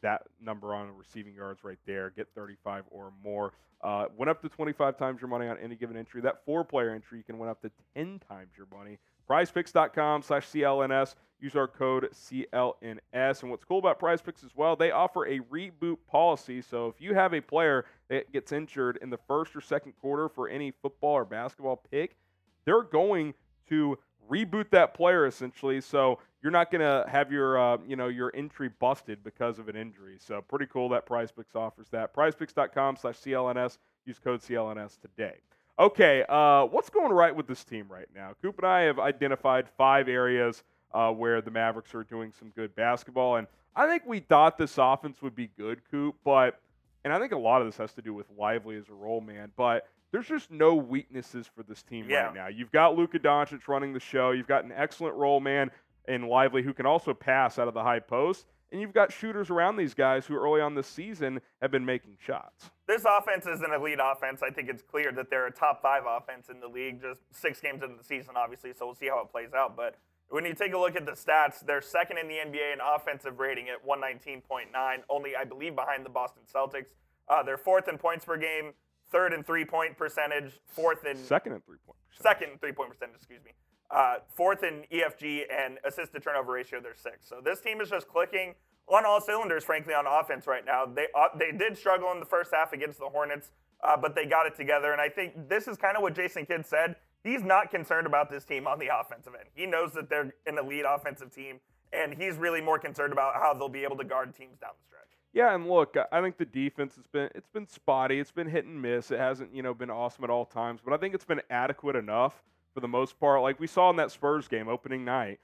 that 0.02 0.24
number 0.42 0.74
on 0.74 0.90
receiving 0.96 1.34
yards 1.34 1.64
right 1.64 1.80
there, 1.86 2.10
get 2.12 2.28
35 2.36 2.86
or 2.92 3.12
more. 3.24 3.54
Uh, 3.82 4.06
went 4.18 4.30
up 4.30 4.42
to 4.42 4.50
25 4.50 4.98
times 4.98 5.22
your 5.22 5.30
money 5.30 5.48
on 5.48 5.58
any 5.58 5.76
given 5.76 5.96
entry. 5.96 6.22
That 6.22 6.44
four-player 6.46 6.90
entry, 6.90 7.18
you 7.18 7.24
can 7.24 7.38
win 7.38 7.50
up 7.50 7.62
to 7.62 7.72
10 7.96 8.20
times 8.28 8.50
your 8.58 8.68
money. 8.76 8.98
PrizePicks.com 9.30 10.24
slash 10.24 10.48
CLNS. 10.48 11.16
Use 11.40 11.56
our 11.56 11.68
code 11.68 12.10
CLNS. 12.14 13.42
And 13.42 13.50
what's 13.50 13.64
cool 13.64 13.80
about 13.80 14.00
PrizePicks 14.00 14.44
as 14.44 14.52
well, 14.56 14.76
they 14.76 14.92
offer 14.92 15.26
a 15.26 15.40
reboot 15.40 15.98
policy. 16.10 16.62
So 16.62 16.88
if 16.88 17.00
you 17.00 17.14
have 17.14 17.34
a 17.34 17.40
player 17.40 17.86
that 18.10 18.32
gets 18.34 18.52
injured 18.52 19.00
in 19.02 19.10
the 19.10 19.20
first 19.28 19.56
or 19.56 19.62
second 19.62 19.94
quarter 20.02 20.28
for 20.28 20.50
any 20.50 20.72
football 20.82 21.14
or 21.14 21.26
basketball 21.26 21.82
pick, 21.90 22.18
they're 22.66 22.84
going 22.84 23.34
to 23.70 23.98
reboot 24.30 24.70
that 24.72 24.94
player 24.94 25.26
essentially. 25.26 25.82
So 25.82 26.20
you're 26.42 26.52
not 26.52 26.72
going 26.72 26.82
to 26.82 27.10
have 27.10 27.32
your 27.32 27.60
uh, 27.60 27.78
you 27.86 27.96
know 27.96 28.08
your 28.08 28.32
entry 28.36 28.70
busted 28.70 29.24
because 29.24 29.60
of 29.60 29.70
an 29.70 29.76
injury. 29.76 30.18
So 30.20 30.42
pretty 30.42 30.68
cool 30.68 30.90
that 30.90 31.06
PrizePicks 31.06 31.56
offers 31.56 31.88
that. 31.92 32.14
PrizePicks.com/clns. 32.14 33.78
Use 34.06 34.20
code 34.20 34.42
CLNS 34.42 35.00
today. 35.00 35.36
Okay, 35.78 36.26
uh, 36.28 36.66
what's 36.66 36.90
going 36.90 37.12
right 37.12 37.34
with 37.34 37.48
this 37.48 37.64
team 37.64 37.88
right 37.90 38.08
now? 38.14 38.34
Coop 38.42 38.58
and 38.58 38.68
I 38.68 38.82
have 38.82 39.00
identified 39.00 39.70
five 39.78 40.10
areas 40.10 40.64
uh, 40.94 41.12
where 41.12 41.42
the 41.42 41.52
Mavericks 41.52 41.96
are 41.96 42.04
doing 42.04 42.34
some 42.38 42.50
good 42.50 42.76
basketball, 42.76 43.38
and 43.38 43.48
I 43.76 43.88
think 43.88 44.04
we 44.06 44.20
thought 44.20 44.58
this 44.58 44.78
offense 44.78 45.22
would 45.22 45.36
be 45.36 45.48
good, 45.58 45.82
Coop, 45.90 46.16
but 46.26 46.60
and 47.06 47.14
I 47.14 47.20
think 47.20 47.32
a 47.32 47.38
lot 47.38 47.62
of 47.62 47.68
this 47.68 47.78
has 47.78 47.94
to 47.94 48.02
do 48.02 48.14
with 48.14 48.26
Lively 48.38 48.76
as 48.76 48.90
a 48.90 48.94
roll 48.94 49.22
man, 49.22 49.52
but 49.56 49.88
there's 50.12 50.28
just 50.28 50.50
no 50.52 50.76
weaknesses 50.76 51.48
for 51.48 51.64
this 51.64 51.84
team 51.84 52.08
Yeah. 52.10 52.26
right 52.26 52.34
now. 52.36 52.48
You've 52.48 52.72
got 52.72 52.96
Luka 52.96 53.20
Doncic 53.20 53.68
running 53.68 53.94
the 53.94 54.00
show. 54.00 54.32
You've 54.32 54.48
got 54.48 54.64
an 54.64 54.72
excellent 54.72 55.16
roll 55.16 55.40
man 55.40 55.72
in 56.08 56.24
Lively 56.28 56.64
who 56.64 56.74
can 56.74 56.86
also 56.86 57.14
pass 57.14 57.60
out 57.60 57.68
of 57.68 57.74
the 57.74 57.84
high 57.84 58.00
post, 58.00 58.48
and 58.72 58.82
you've 58.82 58.94
got 58.94 59.12
shooters 59.12 59.50
around 59.50 59.78
these 59.78 59.94
guys 59.94 60.26
who 60.26 60.36
early 60.36 60.62
on 60.62 60.74
this 60.76 60.88
season 60.88 61.40
have 61.62 61.72
been 61.72 61.86
making 61.86 62.18
shots. 62.20 62.72
This 62.88 63.06
offense 63.08 63.46
is 63.46 63.62
an 63.62 63.72
elite 63.74 64.00
offense. 64.02 64.42
I 64.42 64.50
think 64.50 64.70
it's 64.70 64.82
clear 64.82 65.12
that 65.12 65.30
they're 65.30 65.46
a 65.48 65.52
top 65.52 65.82
five 65.82 66.04
offense 66.08 66.50
in 66.50 66.60
the 66.60 66.68
league. 66.68 67.02
Just 67.02 67.22
six 67.32 67.60
games 67.62 67.84
into 67.84 67.96
the 67.96 68.04
season, 68.04 68.34
obviously, 68.36 68.74
so 68.74 68.86
we'll 68.88 68.96
see 68.96 69.08
how 69.08 69.20
it 69.22 69.30
plays 69.32 69.54
out. 69.54 69.76
But 69.76 69.96
when 70.30 70.46
you 70.46 70.54
take 70.56 70.74
a 70.74 70.78
look 70.78 70.96
at 70.96 71.06
the 71.06 71.12
stats, 71.14 71.64
they're 71.66 71.82
second 71.82 72.18
in 72.18 72.28
the 72.28 72.36
NBA 72.36 72.74
in 72.74 72.80
offensive 72.82 73.40
rating 73.40 73.70
at 73.70 73.84
119.9, 73.86 75.04
only 75.10 75.36
I 75.36 75.44
believe 75.44 75.76
behind 75.76 76.06
the 76.06 76.10
Boston 76.10 76.44
Celtics. 76.52 76.88
Uh, 77.28 77.44
they're 77.44 77.58
fourth 77.58 77.88
in 77.88 77.98
points 77.98 78.26
per 78.26 78.38
game, 78.38 78.74
third 79.12 79.34
in 79.34 79.44
three-point 79.44 79.98
percentage, 79.98 80.60
fourth 80.66 81.06
in 81.06 81.18
Second 81.18 81.54
and 81.54 81.66
three 81.66 81.78
point. 81.86 81.98
second 82.22 82.52
in 82.52 82.58
three-point 82.58 82.90
percentage, 82.92 83.16
excuse 83.18 83.44
me. 83.44 83.52
Uh, 83.92 84.18
fourth 84.36 84.64
in 84.64 84.84
EFG 84.94 85.44
and 85.52 85.78
assist 85.84 86.14
to 86.14 86.20
turnover 86.20 86.52
ratio, 86.54 86.80
they're 86.80 86.96
six. 86.96 87.28
So 87.28 87.42
this 87.44 87.60
team 87.60 87.82
is 87.82 87.90
just 87.90 88.08
clicking 88.08 88.54
on 88.88 89.06
all 89.06 89.20
cylinders, 89.20 89.64
frankly, 89.64 89.94
on 89.94 90.06
offense 90.08 90.46
right 90.46 90.64
now. 90.66 90.86
They 90.86 91.08
uh, 91.16 91.28
they 91.38 91.52
did 91.52 91.78
struggle 91.78 92.12
in 92.12 92.20
the 92.20 92.26
first 92.26 92.52
half 92.54 92.72
against 92.74 93.00
the 93.00 93.10
Hornets, 93.10 93.52
uh, 93.84 93.98
but 93.98 94.14
they 94.16 94.26
got 94.26 94.46
it 94.46 94.56
together. 94.56 94.92
And 94.92 95.02
I 95.02 95.10
think 95.10 95.50
this 95.50 95.68
is 95.68 95.76
kind 95.78 95.96
of 95.98 96.04
what 96.04 96.14
Jason 96.16 96.46
Kidd 96.46 96.66
said. 96.66 96.96
He's 97.24 97.42
not 97.44 97.70
concerned 97.72 98.06
about 98.08 98.30
this 98.30 98.46
team 98.46 98.68
on 98.68 98.80
the 98.80 98.88
offensive 98.96 99.34
end. 99.38 99.50
He 99.54 99.66
knows 99.66 99.92
that 99.94 100.10
they're 100.10 100.34
an 100.46 100.58
elite 100.58 100.86
offensive 100.88 101.34
team, 101.34 101.60
and 101.92 102.14
he's 102.14 102.36
really 102.38 102.62
more 102.62 102.80
concerned 102.80 103.12
about 103.12 103.34
how 103.36 103.54
they'll 103.54 103.68
be 103.70 103.84
able 103.84 103.98
to 103.98 104.06
guard 104.06 104.36
teams 104.36 104.58
down 104.60 104.72
the 104.80 104.86
stretch. 104.86 105.09
Yeah, 105.34 105.54
and 105.54 105.68
look, 105.70 105.96
I- 106.12 106.22
think 106.22 106.38
the 106.38 106.46
defense 106.46 106.96
has 106.96 107.06
been 107.08 107.30
it's 107.36 107.50
been 107.50 107.68
spotty. 107.68 108.20
It's 108.20 108.32
been 108.32 108.48
hit 108.50 108.66
and 108.66 108.82
miss. 108.82 109.12
It 109.12 109.20
hasn't, 109.20 109.54
you 109.54 109.62
know, 109.62 109.74
been 109.74 109.92
awesome 109.92 110.24
at 110.24 110.30
all 110.30 110.46
times, 110.46 110.82
but 110.84 110.94
I 110.94 110.98
think 110.98 111.14
it's 111.14 111.26
been 111.26 111.42
adequate 111.50 111.96
enough 111.96 112.44
for 112.74 112.80
the 112.80 112.88
most 112.88 113.20
part. 113.20 113.42
Like 113.42 113.60
we 113.60 113.68
saw 113.68 113.90
in 113.90 113.96
that 113.98 114.12
Spurs 114.12 114.48
game 114.48 114.68
opening 114.68 115.06
night, 115.06 115.40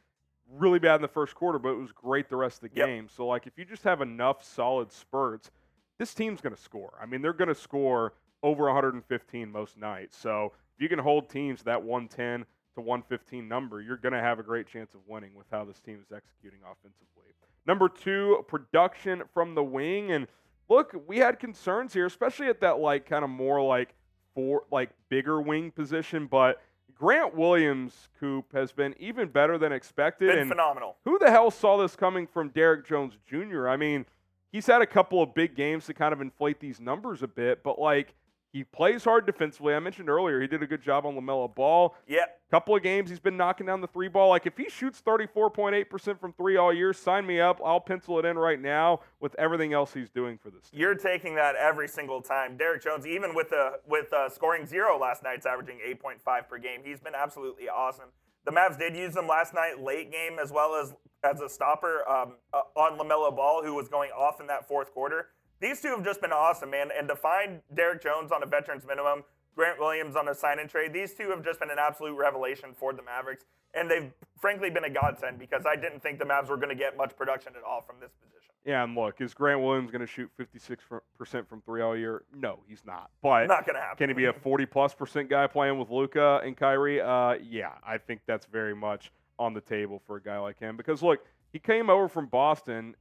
really 0.49 0.79
bad 0.79 0.95
in 0.95 1.01
the 1.01 1.07
first 1.07 1.35
quarter, 1.35 1.59
but 1.59 1.69
it 1.69 1.77
was 1.77 1.91
great 1.91 2.29
the 2.29 2.35
rest 2.35 2.63
of 2.63 2.71
the 2.71 2.77
Yep. 2.77 2.87
game. 2.87 3.09
So 3.09 3.27
like 3.27 3.45
if 3.47 3.57
you 3.57 3.65
just 3.65 3.83
have 3.83 4.01
enough 4.01 4.43
solid 4.43 4.91
spurts, 4.91 5.51
this 5.99 6.13
team's 6.13 6.41
going 6.41 6.55
to 6.55 6.61
score. 6.61 6.97
I 7.01 7.05
mean, 7.05 7.21
they're 7.21 7.33
going 7.33 7.47
to 7.47 7.55
score 7.55 8.13
over 8.43 8.65
115 8.65 9.51
most 9.51 9.77
nights. 9.77 10.17
So 10.17 10.51
if 10.75 10.81
you 10.81 10.89
can 10.89 10.99
hold 10.99 11.29
teams 11.29 11.63
that 11.63 11.81
110 11.83 12.45
to 12.75 12.81
115 12.81 13.47
number, 13.47 13.81
you're 13.81 13.97
going 13.97 14.13
to 14.13 14.19
have 14.19 14.39
a 14.39 14.43
great 14.43 14.67
chance 14.67 14.93
of 14.93 15.01
winning 15.07 15.33
with 15.35 15.47
how 15.51 15.63
this 15.63 15.79
team 15.79 15.99
is 16.01 16.11
executing 16.11 16.59
offensively. 16.63 17.33
Number 17.65 17.89
two, 17.89 18.45
production 18.47 19.23
from 19.33 19.55
the 19.55 19.63
wing. 19.63 20.11
And 20.11 20.27
look, 20.69 20.95
we 21.07 21.17
had 21.17 21.39
concerns 21.39 21.93
here, 21.93 22.05
especially 22.05 22.47
at 22.47 22.61
that 22.61 22.79
like 22.79 23.05
kind 23.07 23.23
of 23.23 23.29
more 23.29 23.61
like 23.61 23.95
four 24.33 24.63
like 24.71 24.89
bigger 25.09 25.41
wing 25.41 25.71
position. 25.71 26.27
But 26.27 26.61
Grant 26.93 27.35
Williams, 27.35 28.09
Coop, 28.19 28.53
has 28.53 28.71
been 28.71 28.95
even 28.99 29.27
better 29.29 29.57
than 29.57 29.71
expected. 29.71 30.29
Been 30.29 30.39
and 30.39 30.49
phenomenal. 30.49 30.97
who 31.05 31.19
the 31.19 31.29
hell 31.29 31.51
saw 31.51 31.77
this 31.77 31.95
coming 31.95 32.27
from 32.27 32.49
Derrick 32.49 32.87
Jones 32.87 33.17
Jr.? 33.27 33.67
I 33.67 33.77
mean, 33.77 34.05
he's 34.51 34.67
had 34.67 34.81
a 34.81 34.87
couple 34.87 35.21
of 35.21 35.33
big 35.33 35.55
games 35.55 35.85
to 35.87 35.93
kind 35.93 36.13
of 36.13 36.21
inflate 36.21 36.59
these 36.59 36.79
numbers 36.79 37.21
a 37.21 37.27
bit, 37.27 37.63
but 37.63 37.79
like 37.79 38.13
he 38.55 38.63
plays 38.63 39.03
hard 39.03 39.25
defensively. 39.25 39.73
I 39.73 39.79
mentioned 39.79 40.07
earlier 40.09 40.39
he 40.39 40.47
did 40.47 40.63
a 40.63 40.67
good 40.67 40.81
job 40.81 41.05
on 41.05 41.15
LaMelo 41.15 41.53
Ball. 41.53 41.93
Yeah, 42.07 42.23
Couple 42.49 42.73
of 42.73 42.83
games 42.83 43.09
he's 43.09 43.19
been 43.19 43.35
knocking 43.35 43.65
down 43.65 43.81
the 43.81 43.87
three 43.87 44.07
ball. 44.07 44.29
Like 44.29 44.45
if 44.45 44.55
he 44.55 44.69
shoots 44.69 45.01
34.8% 45.05 46.17
from 46.17 46.31
three 46.31 46.55
all 46.55 46.71
year, 46.71 46.93
sign 46.93 47.25
me 47.25 47.41
up. 47.41 47.59
I'll 47.61 47.81
pencil 47.81 48.17
it 48.17 48.23
in 48.23 48.37
right 48.37 48.61
now 48.61 49.01
with 49.19 49.35
everything 49.37 49.73
else 49.73 49.93
he's 49.93 50.09
doing 50.09 50.37
for 50.37 50.49
this 50.51 50.69
team. 50.69 50.79
You're 50.79 50.95
taking 50.95 51.35
that 51.35 51.55
every 51.57 51.89
single 51.89 52.21
time. 52.21 52.55
Derrick 52.55 52.81
Jones, 52.81 53.05
even 53.05 53.35
with 53.35 53.49
the 53.49 53.79
with 53.85 54.13
uh, 54.13 54.29
scoring 54.29 54.65
zero 54.65 54.97
last 54.97 55.21
night's 55.21 55.45
averaging 55.45 55.79
8.5 55.85 56.47
per 56.47 56.57
game, 56.57 56.79
he's 56.85 57.01
been 57.01 57.13
absolutely 57.13 57.67
awesome. 57.67 58.09
The 58.45 58.51
Mavs 58.51 58.79
did 58.79 58.95
use 58.95 59.17
him 59.17 59.27
last 59.27 59.53
night, 59.53 59.81
late 59.83 60.13
game, 60.13 60.39
as 60.41 60.53
well 60.53 60.75
as 60.75 60.93
as 61.25 61.41
a 61.41 61.49
stopper 61.49 62.07
um, 62.07 62.35
uh, 62.53 62.61
on 62.79 62.97
LaMelo 62.97 63.35
Ball, 63.35 63.63
who 63.65 63.73
was 63.73 63.89
going 63.89 64.11
off 64.11 64.39
in 64.39 64.47
that 64.47 64.65
fourth 64.65 64.93
quarter. 64.93 65.27
These 65.59 65.81
two 65.81 65.89
have 65.89 66.03
just 66.03 66.21
been 66.21 66.31
awesome, 66.31 66.69
man. 66.69 66.89
And 66.97 67.07
to 67.07 67.15
find 67.15 67.61
Derrick 67.73 68.01
Jones 68.01 68.31
on 68.31 68.43
a 68.43 68.45
veterans 68.45 68.85
minimum, 68.85 69.23
Grant 69.55 69.79
Williams 69.79 70.15
on 70.15 70.27
a 70.27 70.35
sign 70.35 70.59
and 70.59 70.69
trade, 70.69 70.93
these 70.93 71.13
two 71.13 71.29
have 71.29 71.43
just 71.43 71.59
been 71.59 71.71
an 71.71 71.79
absolute 71.79 72.15
revelation 72.15 72.73
for 72.77 72.93
the 72.93 73.01
Mavericks. 73.01 73.45
And 73.73 73.89
they've 73.89 74.11
frankly 74.39 74.69
been 74.69 74.85
a 74.85 74.89
godsend 74.89 75.39
because 75.39 75.63
I 75.65 75.75
didn't 75.75 76.01
think 76.01 76.19
the 76.19 76.25
Mavs 76.25 76.49
were 76.49 76.57
going 76.57 76.69
to 76.69 76.75
get 76.75 76.97
much 76.97 77.15
production 77.15 77.53
at 77.57 77.63
all 77.63 77.81
from 77.81 77.97
this 77.99 78.11
position. 78.13 78.35
Yeah, 78.65 78.83
and 78.83 78.95
look, 78.95 79.21
is 79.21 79.33
Grant 79.33 79.61
Williams 79.61 79.91
going 79.91 80.01
to 80.01 80.07
shoot 80.07 80.29
56% 80.39 81.01
from 81.47 81.61
three 81.61 81.81
all 81.81 81.95
year? 81.95 82.23
No, 82.33 82.59
he's 82.67 82.81
not. 82.85 83.11
But 83.21 83.47
not 83.47 83.65
going 83.65 83.75
to 83.75 83.81
happen. 83.81 83.97
Can 83.97 84.09
he 84.09 84.13
be 84.15 84.25
a 84.25 84.33
40 84.33 84.65
plus 84.65 84.93
percent 84.93 85.29
guy 85.29 85.45
playing 85.45 85.77
with 85.77 85.89
Luka 85.89 86.41
and 86.43 86.57
Kyrie? 86.57 86.99
Uh, 86.99 87.35
yeah, 87.43 87.73
I 87.85 87.97
think 87.97 88.21
that's 88.25 88.45
very 88.47 88.75
much 88.75 89.11
on 89.37 89.53
the 89.53 89.61
table 89.61 90.01
for 90.07 90.15
a 90.15 90.21
guy 90.21 90.39
like 90.39 90.59
him 90.59 90.77
because 90.77 91.03
look, 91.03 91.19
he 91.51 91.59
came 91.59 91.89
over 91.89 92.07
from 92.07 92.25
Boston, 92.25 92.95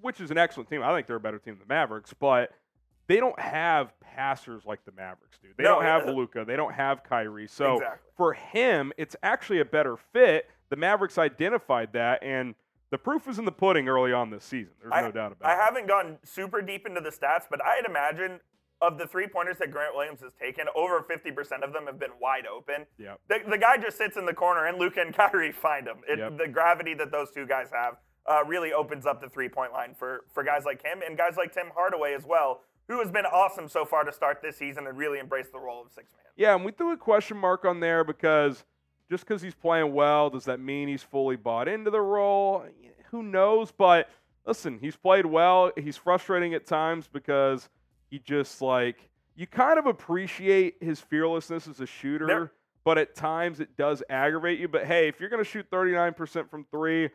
which 0.00 0.20
is 0.20 0.30
an 0.30 0.38
excellent 0.38 0.68
team. 0.68 0.82
I 0.82 0.94
think 0.94 1.06
they're 1.06 1.16
a 1.16 1.20
better 1.20 1.38
team 1.38 1.54
than 1.54 1.66
the 1.68 1.74
Mavericks, 1.74 2.12
but 2.18 2.52
they 3.08 3.16
don't 3.16 3.38
have 3.38 3.92
passers 4.00 4.64
like 4.66 4.84
the 4.84 4.92
Mavericks 4.92 5.38
do. 5.40 5.48
They 5.56 5.64
No, 5.64 5.74
don't 5.76 5.84
have 5.84 6.06
Luka. 6.06 6.44
They 6.44 6.56
don't 6.56 6.72
have 6.74 7.04
Kyrie. 7.04 7.46
So 7.48 7.74
Exactly. 7.76 8.10
for 8.16 8.32
him, 8.32 8.92
it's 8.96 9.14
actually 9.22 9.60
a 9.60 9.64
better 9.64 9.96
fit. 9.96 10.48
The 10.70 10.76
Mavericks 10.76 11.16
identified 11.18 11.92
that, 11.92 12.22
and 12.22 12.54
the 12.90 12.98
proof 12.98 13.28
is 13.28 13.38
in 13.38 13.44
the 13.44 13.52
pudding 13.52 13.88
early 13.88 14.12
on 14.12 14.30
this 14.30 14.44
season. 14.44 14.72
There's 14.80 14.92
I, 14.92 15.02
no 15.02 15.12
doubt 15.12 15.32
about 15.32 15.48
I 15.48 15.54
it. 15.54 15.56
I 15.60 15.64
haven't 15.64 15.86
gone 15.86 16.18
super 16.24 16.60
deep 16.62 16.86
into 16.86 17.00
the 17.00 17.10
stats, 17.10 17.44
but 17.48 17.64
I'd 17.64 17.84
imagine 17.86 18.40
of 18.82 18.98
the 18.98 19.06
three 19.06 19.26
pointers 19.26 19.56
that 19.58 19.70
Grant 19.70 19.94
Williams 19.94 20.20
has 20.20 20.32
taken, 20.38 20.66
over 20.74 21.00
50% 21.00 21.62
of 21.64 21.72
them 21.72 21.86
have 21.86 21.98
been 21.98 22.10
wide 22.20 22.46
open. 22.46 22.84
Yep. 22.98 23.20
The, 23.28 23.38
the 23.50 23.56
guy 23.58 23.78
just 23.78 23.96
sits 23.96 24.16
in 24.18 24.26
the 24.26 24.34
corner, 24.34 24.66
and 24.66 24.78
Luka 24.78 25.00
and 25.00 25.14
Kyrie 25.14 25.52
find 25.62 25.86
him. 25.86 25.98
It, 26.08 26.18
Yep. 26.18 26.38
The 26.38 26.48
gravity 26.48 26.92
that 26.94 27.10
those 27.10 27.30
two 27.30 27.46
guys 27.46 27.68
have 27.72 27.96
uh, 28.28 28.44
really 28.44 28.72
opens 28.72 29.06
up 29.06 29.20
the 29.20 29.28
three 29.28 29.48
point 29.48 29.72
line 29.72 29.94
for, 29.94 30.24
for 30.32 30.42
guys 30.42 30.64
like 30.64 30.82
him 30.84 31.00
and 31.06 31.16
guys 31.16 31.36
like 31.36 31.52
Tim 31.52 31.66
Hardaway 31.74 32.14
as 32.14 32.24
well, 32.24 32.60
who 32.88 32.98
has 33.00 33.10
been 33.10 33.26
awesome 33.26 33.68
so 33.68 33.84
far 33.84 34.04
to 34.04 34.12
start 34.12 34.40
this 34.42 34.56
season 34.56 34.86
and 34.86 34.96
really 34.98 35.18
embrace 35.18 35.46
the 35.52 35.58
role 35.58 35.82
of 35.82 35.88
six 35.92 36.10
man. 36.12 36.22
Yeah, 36.36 36.54
and 36.54 36.64
we 36.64 36.72
threw 36.72 36.92
a 36.92 36.96
question 36.96 37.36
mark 37.36 37.64
on 37.64 37.80
there 37.80 38.04
because 38.04 38.64
just 39.10 39.24
because 39.26 39.40
he's 39.42 39.54
playing 39.54 39.92
well, 39.94 40.30
does 40.30 40.44
that 40.46 40.60
mean 40.60 40.88
he's 40.88 41.02
fully 41.02 41.36
bought 41.36 41.68
into 41.68 41.90
the 41.90 42.00
role? 42.00 42.64
Who 43.10 43.22
knows? 43.22 43.70
But 43.70 44.08
listen, 44.46 44.78
he's 44.80 44.96
played 44.96 45.26
well. 45.26 45.70
He's 45.76 45.96
frustrating 45.96 46.54
at 46.54 46.66
times 46.66 47.08
because 47.12 47.68
he 48.10 48.18
just 48.18 48.60
like 48.60 49.08
you 49.36 49.46
kind 49.46 49.78
of 49.78 49.86
appreciate 49.86 50.76
his 50.80 50.98
fearlessness 50.98 51.68
as 51.68 51.80
a 51.80 51.86
shooter, 51.86 52.26
There- 52.26 52.52
but 52.84 52.98
at 52.98 53.14
times 53.14 53.60
it 53.60 53.76
does 53.76 54.02
aggravate 54.08 54.58
you. 54.58 54.68
But 54.68 54.84
hey, 54.86 55.08
if 55.08 55.20
you're 55.20 55.28
going 55.28 55.42
to 55.44 55.48
shoot 55.50 55.68
39% 55.70 56.48
from 56.48 56.64
three, 56.70 57.10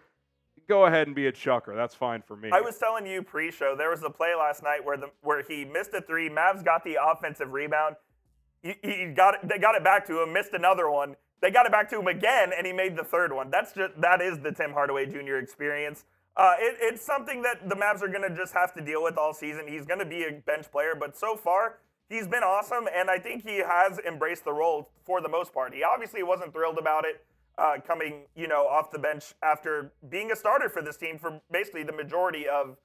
go 0.71 0.85
ahead 0.85 1.07
and 1.07 1.15
be 1.15 1.27
a 1.27 1.31
chucker. 1.33 1.75
That's 1.75 1.93
fine 1.93 2.23
for 2.25 2.37
me. 2.37 2.49
I 2.51 2.61
was 2.61 2.77
telling 2.77 3.05
you 3.05 3.21
pre-show 3.21 3.75
there 3.77 3.89
was 3.89 4.01
a 4.03 4.09
play 4.09 4.33
last 4.37 4.63
night 4.63 4.85
where 4.85 4.95
the 4.95 5.11
where 5.21 5.43
he 5.43 5.65
missed 5.65 5.93
a 5.93 6.01
three. 6.01 6.29
Mavs 6.29 6.63
got 6.63 6.85
the 6.85 6.97
offensive 7.03 7.51
rebound. 7.51 7.97
He, 8.63 8.75
he 8.81 9.05
got 9.07 9.35
it, 9.35 9.49
they 9.49 9.57
got 9.57 9.75
it 9.75 9.83
back 9.83 10.07
to 10.07 10.21
him. 10.21 10.31
Missed 10.31 10.53
another 10.53 10.89
one. 10.89 11.17
They 11.41 11.51
got 11.51 11.65
it 11.65 11.73
back 11.73 11.89
to 11.89 11.99
him 11.99 12.07
again, 12.07 12.51
and 12.55 12.65
he 12.65 12.71
made 12.71 12.95
the 12.95 13.03
third 13.03 13.33
one. 13.33 13.51
That's 13.51 13.73
just 13.73 13.99
that 13.99 14.21
is 14.21 14.39
the 14.39 14.53
Tim 14.53 14.71
Hardaway 14.71 15.07
Jr. 15.07 15.37
experience. 15.37 16.05
Uh, 16.37 16.53
it, 16.57 16.77
it's 16.79 17.05
something 17.05 17.41
that 17.41 17.67
the 17.67 17.75
Mavs 17.75 18.01
are 18.01 18.07
going 18.07 18.21
to 18.21 18.33
just 18.33 18.53
have 18.53 18.73
to 18.75 18.81
deal 18.81 19.03
with 19.03 19.17
all 19.17 19.33
season. 19.33 19.67
He's 19.67 19.85
going 19.85 19.99
to 19.99 20.05
be 20.05 20.23
a 20.23 20.31
bench 20.31 20.71
player, 20.71 20.95
but 20.97 21.17
so 21.17 21.35
far 21.35 21.79
he's 22.07 22.27
been 22.27 22.43
awesome, 22.43 22.87
and 22.95 23.09
I 23.09 23.17
think 23.17 23.43
he 23.43 23.57
has 23.57 23.99
embraced 23.99 24.45
the 24.45 24.53
role 24.53 24.89
for 25.03 25.19
the 25.19 25.27
most 25.27 25.53
part. 25.53 25.73
He 25.73 25.83
obviously 25.83 26.23
wasn't 26.23 26.53
thrilled 26.53 26.77
about 26.77 27.03
it 27.03 27.25
uh, 27.57 27.77
coming, 27.85 28.25
you 28.35 28.47
know, 28.47 28.67
off 28.67 28.91
the 28.91 28.99
bench 28.99 29.33
after 29.43 29.91
being 30.09 30.31
a 30.31 30.35
starter 30.35 30.69
for 30.69 30.81
this 30.81 30.97
team 30.97 31.17
for 31.17 31.41
basically 31.51 31.83
the 31.83 31.93
majority 31.93 32.47
of 32.47 32.77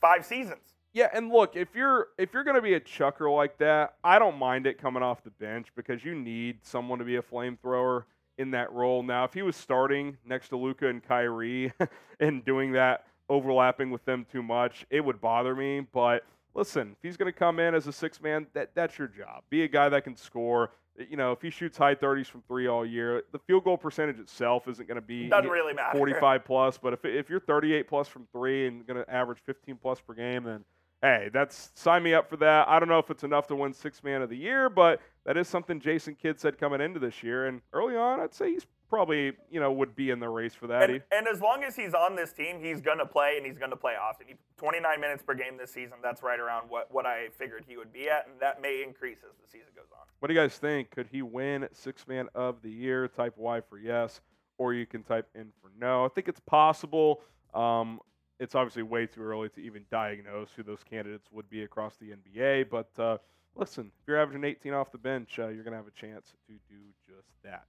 five 0.00 0.24
seasons. 0.24 0.74
Yeah, 0.92 1.08
and 1.12 1.30
look, 1.30 1.54
if 1.54 1.68
you're 1.74 2.08
if 2.18 2.34
you're 2.34 2.42
gonna 2.42 2.62
be 2.62 2.74
a 2.74 2.80
chucker 2.80 3.30
like 3.30 3.58
that, 3.58 3.94
I 4.02 4.18
don't 4.18 4.36
mind 4.36 4.66
it 4.66 4.76
coming 4.78 5.02
off 5.02 5.22
the 5.22 5.30
bench 5.30 5.68
because 5.76 6.04
you 6.04 6.16
need 6.16 6.58
someone 6.64 6.98
to 6.98 7.04
be 7.04 7.16
a 7.16 7.22
flamethrower 7.22 8.04
in 8.38 8.50
that 8.52 8.72
role. 8.72 9.02
Now, 9.02 9.24
if 9.24 9.32
he 9.32 9.42
was 9.42 9.54
starting 9.54 10.16
next 10.24 10.48
to 10.48 10.56
Luka 10.56 10.88
and 10.88 11.02
Kyrie 11.02 11.72
and 12.20 12.44
doing 12.44 12.72
that, 12.72 13.04
overlapping 13.28 13.90
with 13.90 14.04
them 14.04 14.26
too 14.32 14.42
much, 14.42 14.84
it 14.90 15.04
would 15.04 15.20
bother 15.20 15.54
me. 15.54 15.86
But 15.92 16.24
listen, 16.54 16.90
if 16.92 16.98
he's 17.02 17.16
gonna 17.16 17.32
come 17.32 17.60
in 17.60 17.72
as 17.74 17.86
a 17.86 17.92
six 17.92 18.20
man, 18.20 18.48
that 18.54 18.74
that's 18.74 18.98
your 18.98 19.08
job. 19.08 19.44
Be 19.48 19.62
a 19.62 19.68
guy 19.68 19.88
that 19.90 20.02
can 20.02 20.16
score. 20.16 20.72
You 21.08 21.16
know, 21.16 21.32
if 21.32 21.40
he 21.40 21.50
shoots 21.50 21.78
high 21.78 21.94
30s 21.94 22.26
from 22.26 22.42
three 22.42 22.66
all 22.66 22.84
year, 22.84 23.22
the 23.32 23.38
field 23.38 23.64
goal 23.64 23.78
percentage 23.78 24.18
itself 24.18 24.68
isn't 24.68 24.86
going 24.86 24.96
to 24.96 25.00
be 25.00 25.28
Doesn't 25.28 25.50
really 25.50 25.72
matter. 25.72 25.96
45 25.96 26.44
plus. 26.44 26.78
But 26.78 26.92
if, 26.92 27.04
if 27.04 27.30
you're 27.30 27.40
38 27.40 27.88
plus 27.88 28.08
from 28.08 28.26
three 28.32 28.66
and 28.66 28.86
going 28.86 29.02
to 29.02 29.10
average 29.10 29.38
15 29.46 29.76
plus 29.76 30.00
per 30.00 30.14
game, 30.14 30.44
then 30.44 30.64
hey, 31.02 31.30
that's 31.32 31.70
sign 31.74 32.02
me 32.02 32.14
up 32.14 32.28
for 32.28 32.36
that. 32.38 32.68
I 32.68 32.78
don't 32.78 32.88
know 32.88 32.98
if 32.98 33.10
it's 33.10 33.24
enough 33.24 33.46
to 33.48 33.56
win 33.56 33.72
six 33.72 34.02
man 34.04 34.22
of 34.22 34.28
the 34.28 34.36
year, 34.36 34.68
but 34.68 35.00
that 35.26 35.36
is 35.36 35.48
something 35.48 35.80
Jason 35.80 36.16
Kidd 36.20 36.40
said 36.40 36.58
coming 36.58 36.80
into 36.80 36.98
this 36.98 37.22
year. 37.22 37.46
And 37.46 37.60
early 37.72 37.96
on, 37.96 38.20
I'd 38.20 38.34
say 38.34 38.52
he's 38.52 38.66
probably 38.88 39.32
you 39.50 39.60
know 39.60 39.70
would 39.70 39.94
be 39.94 40.10
in 40.10 40.18
the 40.18 40.28
race 40.28 40.54
for 40.54 40.66
that. 40.66 40.90
And, 40.90 41.02
and 41.12 41.28
as 41.28 41.40
long 41.40 41.62
as 41.62 41.76
he's 41.76 41.94
on 41.94 42.16
this 42.16 42.32
team, 42.32 42.60
he's 42.60 42.80
going 42.80 42.98
to 42.98 43.06
play 43.06 43.34
and 43.36 43.46
he's 43.46 43.58
going 43.58 43.70
to 43.70 43.76
play 43.76 43.94
often. 44.00 44.26
He, 44.28 44.34
29 44.56 45.00
minutes 45.00 45.22
per 45.22 45.34
game 45.34 45.56
this 45.56 45.72
season, 45.72 45.98
that's 46.02 46.22
right 46.22 46.40
around 46.40 46.68
what, 46.68 46.92
what 46.92 47.06
I 47.06 47.28
figured 47.38 47.64
he 47.66 47.76
would 47.76 47.92
be 47.92 48.08
at, 48.08 48.26
and 48.26 48.40
that 48.40 48.60
may 48.60 48.82
increase 48.82 49.18
as 49.18 49.36
the 49.40 49.46
season 49.46 49.68
goes 49.74 49.86
on. 49.92 50.06
What 50.18 50.28
do 50.28 50.34
you 50.34 50.40
guys 50.40 50.58
think? 50.58 50.90
Could 50.90 51.06
he 51.10 51.22
win 51.22 51.68
six 51.72 52.06
man 52.06 52.28
of 52.34 52.60
the 52.62 52.70
year? 52.70 53.08
Type 53.08 53.34
Y 53.36 53.60
for 53.60 53.78
yes, 53.78 54.20
or 54.58 54.74
you 54.74 54.84
can 54.84 55.02
type 55.02 55.28
in 55.34 55.52
for 55.62 55.70
no. 55.78 56.04
I 56.04 56.08
think 56.08 56.28
it's 56.28 56.40
possible. 56.40 57.22
Um, 57.54 58.00
it's 58.38 58.54
obviously 58.54 58.82
way 58.82 59.06
too 59.06 59.22
early 59.22 59.50
to 59.50 59.60
even 59.60 59.84
diagnose 59.90 60.48
who 60.56 60.62
those 60.62 60.82
candidates 60.82 61.28
would 61.30 61.48
be 61.50 61.62
across 61.62 61.96
the 61.96 62.12
NBA. 62.12 62.70
But 62.70 62.90
uh, 62.98 63.18
listen, 63.56 63.92
if 64.00 64.08
you're 64.08 64.20
averaging 64.20 64.44
18 64.44 64.72
off 64.72 64.92
the 64.92 64.98
bench, 64.98 65.38
uh, 65.38 65.48
you're 65.48 65.64
going 65.64 65.72
to 65.72 65.78
have 65.78 65.86
a 65.86 65.90
chance 65.90 66.34
to 66.46 66.52
do 66.68 66.80
just 67.06 67.28
that. 67.44 67.64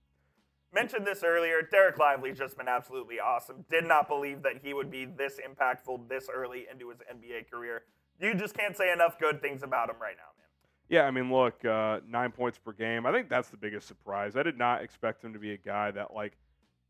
Mentioned 0.73 1.05
this 1.05 1.23
earlier. 1.23 1.67
Dereck 1.73 1.97
Lively's 1.97 2.37
just 2.37 2.57
been 2.57 2.69
absolutely 2.69 3.19
awesome. 3.19 3.65
Did 3.69 3.85
not 3.85 4.07
believe 4.07 4.41
that 4.43 4.53
he 4.63 4.73
would 4.73 4.89
be 4.89 5.05
this 5.05 5.37
impactful 5.37 6.07
this 6.07 6.29
early 6.33 6.65
into 6.71 6.89
his 6.89 6.99
NBA 6.99 7.51
career. 7.51 7.83
You 8.19 8.33
just 8.35 8.55
can't 8.55 8.77
say 8.77 8.91
enough 8.91 9.19
good 9.19 9.41
things 9.41 9.63
about 9.63 9.89
him 9.89 9.97
right 10.01 10.15
now, 10.15 10.31
man. 10.37 10.47
Yeah, 10.87 11.03
I 11.03 11.11
mean, 11.11 11.31
look, 11.31 11.65
uh, 11.65 11.99
nine 12.07 12.31
points 12.31 12.57
per 12.57 12.71
game. 12.71 13.05
I 13.05 13.11
think 13.11 13.29
that's 13.29 13.49
the 13.49 13.57
biggest 13.57 13.87
surprise. 13.87 14.37
I 14.37 14.43
did 14.43 14.57
not 14.57 14.81
expect 14.81 15.23
him 15.23 15.33
to 15.33 15.39
be 15.39 15.51
a 15.51 15.57
guy 15.57 15.91
that 15.91 16.13
like 16.13 16.37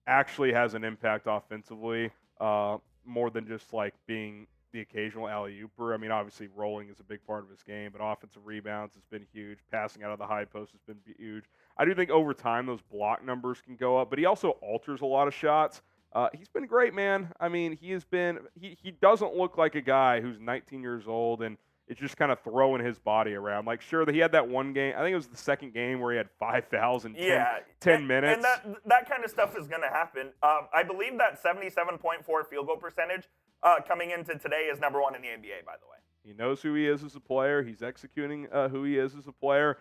actually 0.05 0.53
has 0.53 0.73
an 0.73 0.83
impact 0.83 1.25
offensively, 1.29 2.11
uh, 2.39 2.77
more 3.05 3.29
than 3.29 3.47
just 3.47 3.73
like 3.73 3.93
being 4.05 4.45
the 4.71 4.81
occasional 4.81 5.27
alley 5.27 5.59
ooper. 5.61 5.93
I 5.93 5.97
mean, 5.97 6.11
obviously 6.11 6.47
rolling 6.55 6.89
is 6.89 6.99
a 6.99 7.03
big 7.03 7.25
part 7.25 7.43
of 7.43 7.49
his 7.49 7.61
game, 7.63 7.91
but 7.91 8.03
offensive 8.03 8.45
rebounds 8.45 8.93
has 8.95 9.03
been 9.05 9.25
huge. 9.33 9.59
Passing 9.71 10.03
out 10.03 10.11
of 10.11 10.19
the 10.19 10.25
high 10.27 10.45
post 10.45 10.71
has 10.71 10.81
been 10.81 10.97
huge. 11.17 11.45
I 11.77 11.85
do 11.85 11.93
think 11.93 12.09
over 12.09 12.33
time 12.33 12.65
those 12.65 12.81
block 12.81 13.23
numbers 13.23 13.61
can 13.61 13.75
go 13.75 13.97
up, 13.97 14.09
but 14.09 14.19
he 14.19 14.25
also 14.25 14.51
alters 14.61 15.01
a 15.01 15.05
lot 15.05 15.27
of 15.27 15.33
shots. 15.33 15.81
Uh, 16.13 16.27
he's 16.33 16.49
been 16.49 16.65
great, 16.65 16.93
man. 16.93 17.31
I 17.39 17.47
mean, 17.49 17.77
he 17.77 17.91
has 17.91 18.03
been. 18.03 18.39
He 18.59 18.77
he 18.81 18.91
doesn't 18.91 19.35
look 19.35 19.57
like 19.57 19.75
a 19.75 19.81
guy 19.81 20.19
who's 20.19 20.39
19 20.39 20.81
years 20.81 21.07
old 21.07 21.41
and 21.41 21.57
it's 21.87 21.99
just 21.99 22.15
kind 22.15 22.31
of 22.31 22.39
throwing 22.39 22.83
his 22.83 22.97
body 22.99 23.33
around. 23.33 23.65
Like, 23.65 23.81
sure, 23.81 24.05
that 24.05 24.13
he 24.15 24.19
had 24.21 24.31
that 24.31 24.47
one 24.47 24.71
game. 24.71 24.93
I 24.95 25.01
think 25.01 25.11
it 25.11 25.15
was 25.17 25.27
the 25.27 25.35
second 25.35 25.73
game 25.73 25.99
where 25.99 26.11
he 26.13 26.17
had 26.17 26.29
5,000, 26.39 27.15
10, 27.15 27.21
Yeah, 27.21 27.57
10 27.81 27.93
and, 27.95 28.07
minutes. 28.07 28.35
and 28.35 28.43
that 28.45 28.81
that 28.85 29.09
kind 29.09 29.25
of 29.25 29.29
stuff 29.31 29.57
is 29.57 29.67
going 29.67 29.81
to 29.81 29.89
happen. 29.89 30.31
Um, 30.41 30.67
I 30.73 30.83
believe 30.83 31.17
that 31.17 31.41
77.4 31.43 32.45
field 32.49 32.67
goal 32.67 32.77
percentage 32.77 33.27
uh, 33.63 33.75
coming 33.87 34.11
into 34.11 34.37
today 34.37 34.69
is 34.71 34.79
number 34.79 35.01
one 35.01 35.15
in 35.15 35.21
the 35.21 35.27
NBA. 35.27 35.65
By 35.65 35.73
the 35.79 35.87
way, 35.89 35.97
he 36.23 36.33
knows 36.33 36.61
who 36.61 36.73
he 36.75 36.87
is 36.87 37.03
as 37.03 37.15
a 37.15 37.19
player. 37.19 37.63
He's 37.63 37.81
executing 37.81 38.47
uh, 38.51 38.69
who 38.69 38.83
he 38.83 38.97
is 38.97 39.15
as 39.15 39.27
a 39.27 39.31
player. 39.31 39.77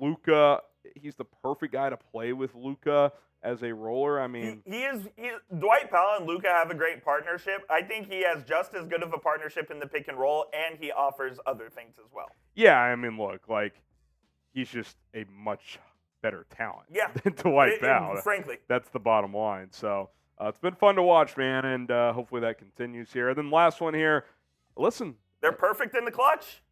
Luka, 0.00 0.60
he's 0.96 1.14
the 1.14 1.24
perfect 1.24 1.72
guy 1.72 1.90
to 1.90 1.96
play 1.96 2.32
with 2.32 2.54
Luka 2.54 3.12
as 3.42 3.62
a 3.62 3.72
roller. 3.74 4.20
I 4.20 4.26
mean, 4.26 4.62
he, 4.64 4.72
he 4.78 4.82
is 4.84 5.02
he, 5.16 5.30
Dwight 5.58 5.90
Powell 5.90 6.16
and 6.18 6.26
Luka 6.26 6.48
have 6.48 6.70
a 6.70 6.74
great 6.74 7.04
partnership. 7.04 7.62
I 7.68 7.82
think 7.82 8.08
he 8.10 8.22
has 8.22 8.42
just 8.44 8.74
as 8.74 8.86
good 8.86 9.02
of 9.02 9.12
a 9.12 9.18
partnership 9.18 9.70
in 9.70 9.78
the 9.78 9.86
pick 9.86 10.08
and 10.08 10.18
roll, 10.18 10.46
and 10.54 10.78
he 10.78 10.90
offers 10.92 11.38
other 11.46 11.68
things 11.68 11.96
as 11.98 12.10
well. 12.12 12.28
yeah, 12.54 12.78
I 12.78 12.94
mean, 12.96 13.18
look, 13.18 13.48
like 13.48 13.74
he's 14.52 14.68
just 14.70 14.96
a 15.14 15.24
much 15.30 15.78
better 16.22 16.46
talent 16.50 16.86
Yeah. 16.90 17.08
than 17.24 17.32
Dwight 17.34 17.72
It- 17.72 17.74
it- 17.74 17.80
Powell. 17.82 18.16
frankly, 18.22 18.58
That's 18.68 18.88
the 18.90 19.00
bottom 19.00 19.34
line. 19.34 19.68
So 19.72 20.08
uh, 20.40 20.48
it's 20.48 20.58
been 20.58 20.74
fun 20.74 20.96
to 20.96 21.02
watch, 21.02 21.36
man, 21.36 21.64
and 21.64 21.90
uh, 21.90 22.12
hopefully 22.12 22.40
that 22.40 22.58
continues 22.58 23.12
here. 23.12 23.28
And 23.28 23.38
then 23.38 23.50
last 23.50 23.80
one 23.80 23.94
here. 23.94 24.24
Listen, 24.76 25.14
they're 25.40 25.52
perfect 25.52 25.94
in 25.96 26.04
the 26.04 26.10
clutch. 26.10 26.62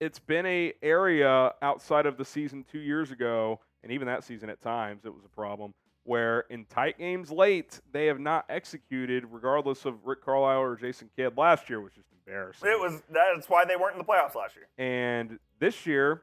it's 0.00 0.18
been 0.18 0.46
a 0.46 0.72
area 0.82 1.52
outside 1.62 2.06
of 2.06 2.16
the 2.16 2.24
season 2.24 2.64
two 2.70 2.78
years 2.80 3.10
ago, 3.10 3.60
and 3.82 3.92
even 3.92 4.06
that 4.06 4.24
season 4.24 4.48
at 4.50 4.60
times 4.60 5.04
it 5.04 5.14
was 5.14 5.24
a 5.24 5.28
problem. 5.28 5.74
Where 6.04 6.40
in 6.48 6.64
tight 6.64 6.98
games 6.98 7.30
late 7.30 7.78
they 7.92 8.06
have 8.06 8.18
not 8.18 8.46
executed, 8.48 9.24
regardless 9.30 9.84
of 9.84 10.06
Rick 10.06 10.24
Carlisle 10.24 10.60
or 10.60 10.74
Jason 10.76 11.10
Kidd. 11.14 11.36
Last 11.36 11.68
year 11.68 11.80
was 11.80 11.92
just 11.92 12.08
embarrassing. 12.12 12.68
It 12.68 12.80
was 12.80 13.02
that's 13.12 13.48
why 13.50 13.64
they 13.66 13.76
weren't 13.76 13.92
in 13.92 13.98
the 13.98 14.04
playoffs 14.04 14.34
last 14.34 14.56
year. 14.56 14.66
and 14.78 15.38
this 15.58 15.84
year 15.86 16.22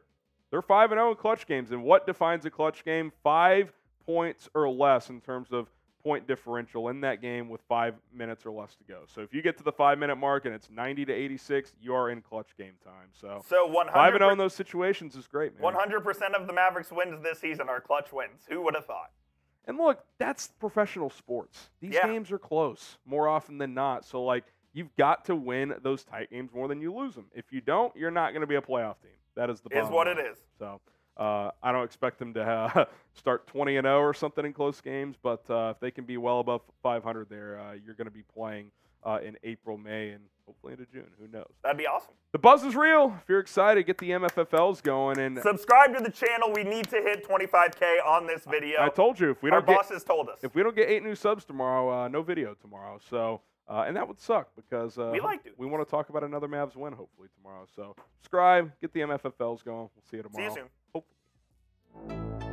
they're 0.50 0.63
five 0.63 0.92
and 0.92 0.98
zero 0.98 1.12
in 1.12 1.16
clutch 1.16 1.46
games. 1.46 1.72
And 1.72 1.84
what 1.84 2.08
defines 2.08 2.44
a 2.46 2.50
clutch 2.50 2.84
game? 2.84 3.12
Five 3.24 3.72
points 4.06 4.50
or 4.56 4.68
less 4.68 5.10
in 5.10 5.22
terms 5.22 5.50
of 5.51 5.68
point 6.07 6.25
differential 6.25 6.87
in 6.87 7.01
that 7.01 7.21
game 7.21 7.49
with 7.49 7.59
five 7.67 7.93
minutes 8.13 8.45
or 8.45 8.51
less 8.51 8.75
to 8.75 8.83
go. 8.85 9.01
So 9.13 9.19
if 9.19 9.33
you 9.33 9.41
get 9.41 9.57
to 9.57 9.63
the 9.65 9.73
five 9.73 9.99
minute 9.99 10.15
mark 10.15 10.45
and 10.45 10.55
it's 10.55 10.69
90 10.69 11.03
to 11.03 11.11
86, 11.13 11.73
you 11.81 11.93
are 11.93 12.09
in 12.11 12.21
clutch 12.21 12.47
game 12.57 12.75
time. 12.81 13.09
So 13.11 13.43
So 13.49 13.65
100 13.67 13.91
five 13.93 14.13
and 14.13 14.21
zero 14.21 14.31
in 14.31 14.37
those 14.37 14.53
situations 14.53 15.17
is 15.17 15.27
great, 15.27 15.59
man. 15.59 15.73
100% 15.73 16.33
of 16.33 16.47
the 16.47 16.53
Mavericks 16.53 16.91
wins 16.93 17.21
this 17.21 17.39
season 17.39 17.67
are 17.67 17.81
clutch 17.81 18.13
wins. 18.13 18.43
Who 18.49 18.61
would 18.63 18.73
have 18.75 18.85
thought? 18.85 19.11
And 19.65 19.77
look, 19.77 20.05
that's 20.17 20.47
professional 20.47 21.09
sports. 21.09 21.71
These 21.81 21.95
Yeah. 21.95 22.07
games 22.07 22.31
are 22.31 22.39
close 22.39 22.97
more 23.05 23.27
often 23.27 23.57
than 23.57 23.73
not. 23.73 24.05
So 24.05 24.23
like 24.23 24.45
you've 24.71 24.95
got 24.95 25.25
to 25.25 25.35
win 25.35 25.75
those 25.81 26.05
tight 26.05 26.29
games 26.31 26.53
more 26.53 26.69
than 26.69 26.79
you 26.79 26.95
lose 26.95 27.15
them. 27.15 27.25
If 27.35 27.51
you 27.51 27.59
don't, 27.59 27.93
you're 27.97 28.11
not 28.11 28.31
going 28.31 28.41
to 28.41 28.47
be 28.47 28.55
a 28.55 28.61
playoff 28.61 29.01
team. 29.01 29.11
That 29.35 29.49
is 29.49 29.59
the 29.59 29.77
Is 29.77 29.89
what 29.89 30.07
line. 30.07 30.17
it 30.19 30.25
is. 30.25 30.37
So 30.57 30.79
uh, 31.17 31.51
I 31.63 31.71
don't 31.71 31.83
expect 31.83 32.19
them 32.19 32.33
to 32.36 32.41
uh, 32.43 32.86
start 33.13 33.47
20 33.47 33.77
and 33.77 33.86
0 33.86 34.00
or 34.00 34.13
something 34.13 34.45
in 34.45 34.53
close 34.53 34.79
games, 34.81 35.15
but 35.21 35.50
uh, 35.50 35.74
if 35.75 35.79
they 35.79 35.91
can 35.91 36.05
be 36.05 36.17
well 36.17 36.39
above 36.39 36.62
500 36.83 37.29
there, 37.29 37.59
uh, 37.59 37.74
you're 37.74 37.95
going 37.95 38.05
to 38.05 38.12
be 38.12 38.24
playing 38.33 38.71
uh, 39.03 39.19
in 39.24 39.38
April, 39.43 39.77
May, 39.77 40.09
and 40.09 40.24
hopefully 40.45 40.74
into 40.74 40.86
June. 40.91 41.07
Who 41.19 41.27
knows? 41.27 41.47
That'd 41.63 41.77
be 41.77 41.88
awesome. 41.88 42.13
The 42.33 42.39
buzz 42.39 42.63
is 42.63 42.75
real. 42.75 43.15
If 43.21 43.29
you're 43.29 43.39
excited, 43.39 43.86
get 43.86 43.97
the 43.97 44.12
MFFLs 44.12 44.83
going. 44.83 45.17
And 45.17 45.39
Subscribe 45.41 45.95
to 45.95 46.03
the 46.03 46.12
channel. 46.12 46.51
We 46.53 46.63
need 46.63 46.89
to 46.89 46.97
hit 46.97 47.27
25K 47.27 48.05
on 48.05 48.27
this 48.27 48.43
video. 48.45 48.81
I 48.81 48.89
told 48.89 49.19
you 49.19 49.31
if 49.31 49.41
we 49.41 49.50
Our 49.50 49.62
don't 49.62 49.67
get 49.69 49.77
bosses 49.77 50.03
told 50.03 50.29
us. 50.29 50.39
if 50.43 50.53
we 50.55 50.62
don't 50.62 50.75
get 50.75 50.89
eight 50.89 51.03
new 51.03 51.15
subs 51.15 51.45
tomorrow, 51.45 52.05
uh, 52.05 52.07
no 52.09 52.21
video 52.21 52.53
tomorrow. 52.53 53.00
So, 53.09 53.41
uh, 53.69 53.86
and 53.88 53.95
that 53.95 54.07
would 54.07 54.19
suck 54.19 54.50
because 54.55 54.97
uh, 54.97 55.09
We 55.12 55.19
like 55.21 55.43
doing 55.43 55.55
we 55.57 55.67
want 55.67 55.86
to 55.88 55.89
talk 55.89 56.09
about 56.09 56.24
another 56.24 56.47
Mavs 56.47 56.75
win 56.75 56.93
hopefully 56.93 57.29
tomorrow. 57.36 57.65
So, 57.75 57.95
subscribe, 58.19 58.71
get 58.81 58.93
the 58.93 59.01
MFFLs 59.01 59.63
going. 59.63 59.77
We'll 59.77 60.03
see 60.09 60.17
you 60.17 60.24
tomorrow. 60.24 60.50
See 60.50 60.59
you 60.59 60.65
soon. 60.65 60.69
Hopefully. 62.06 62.47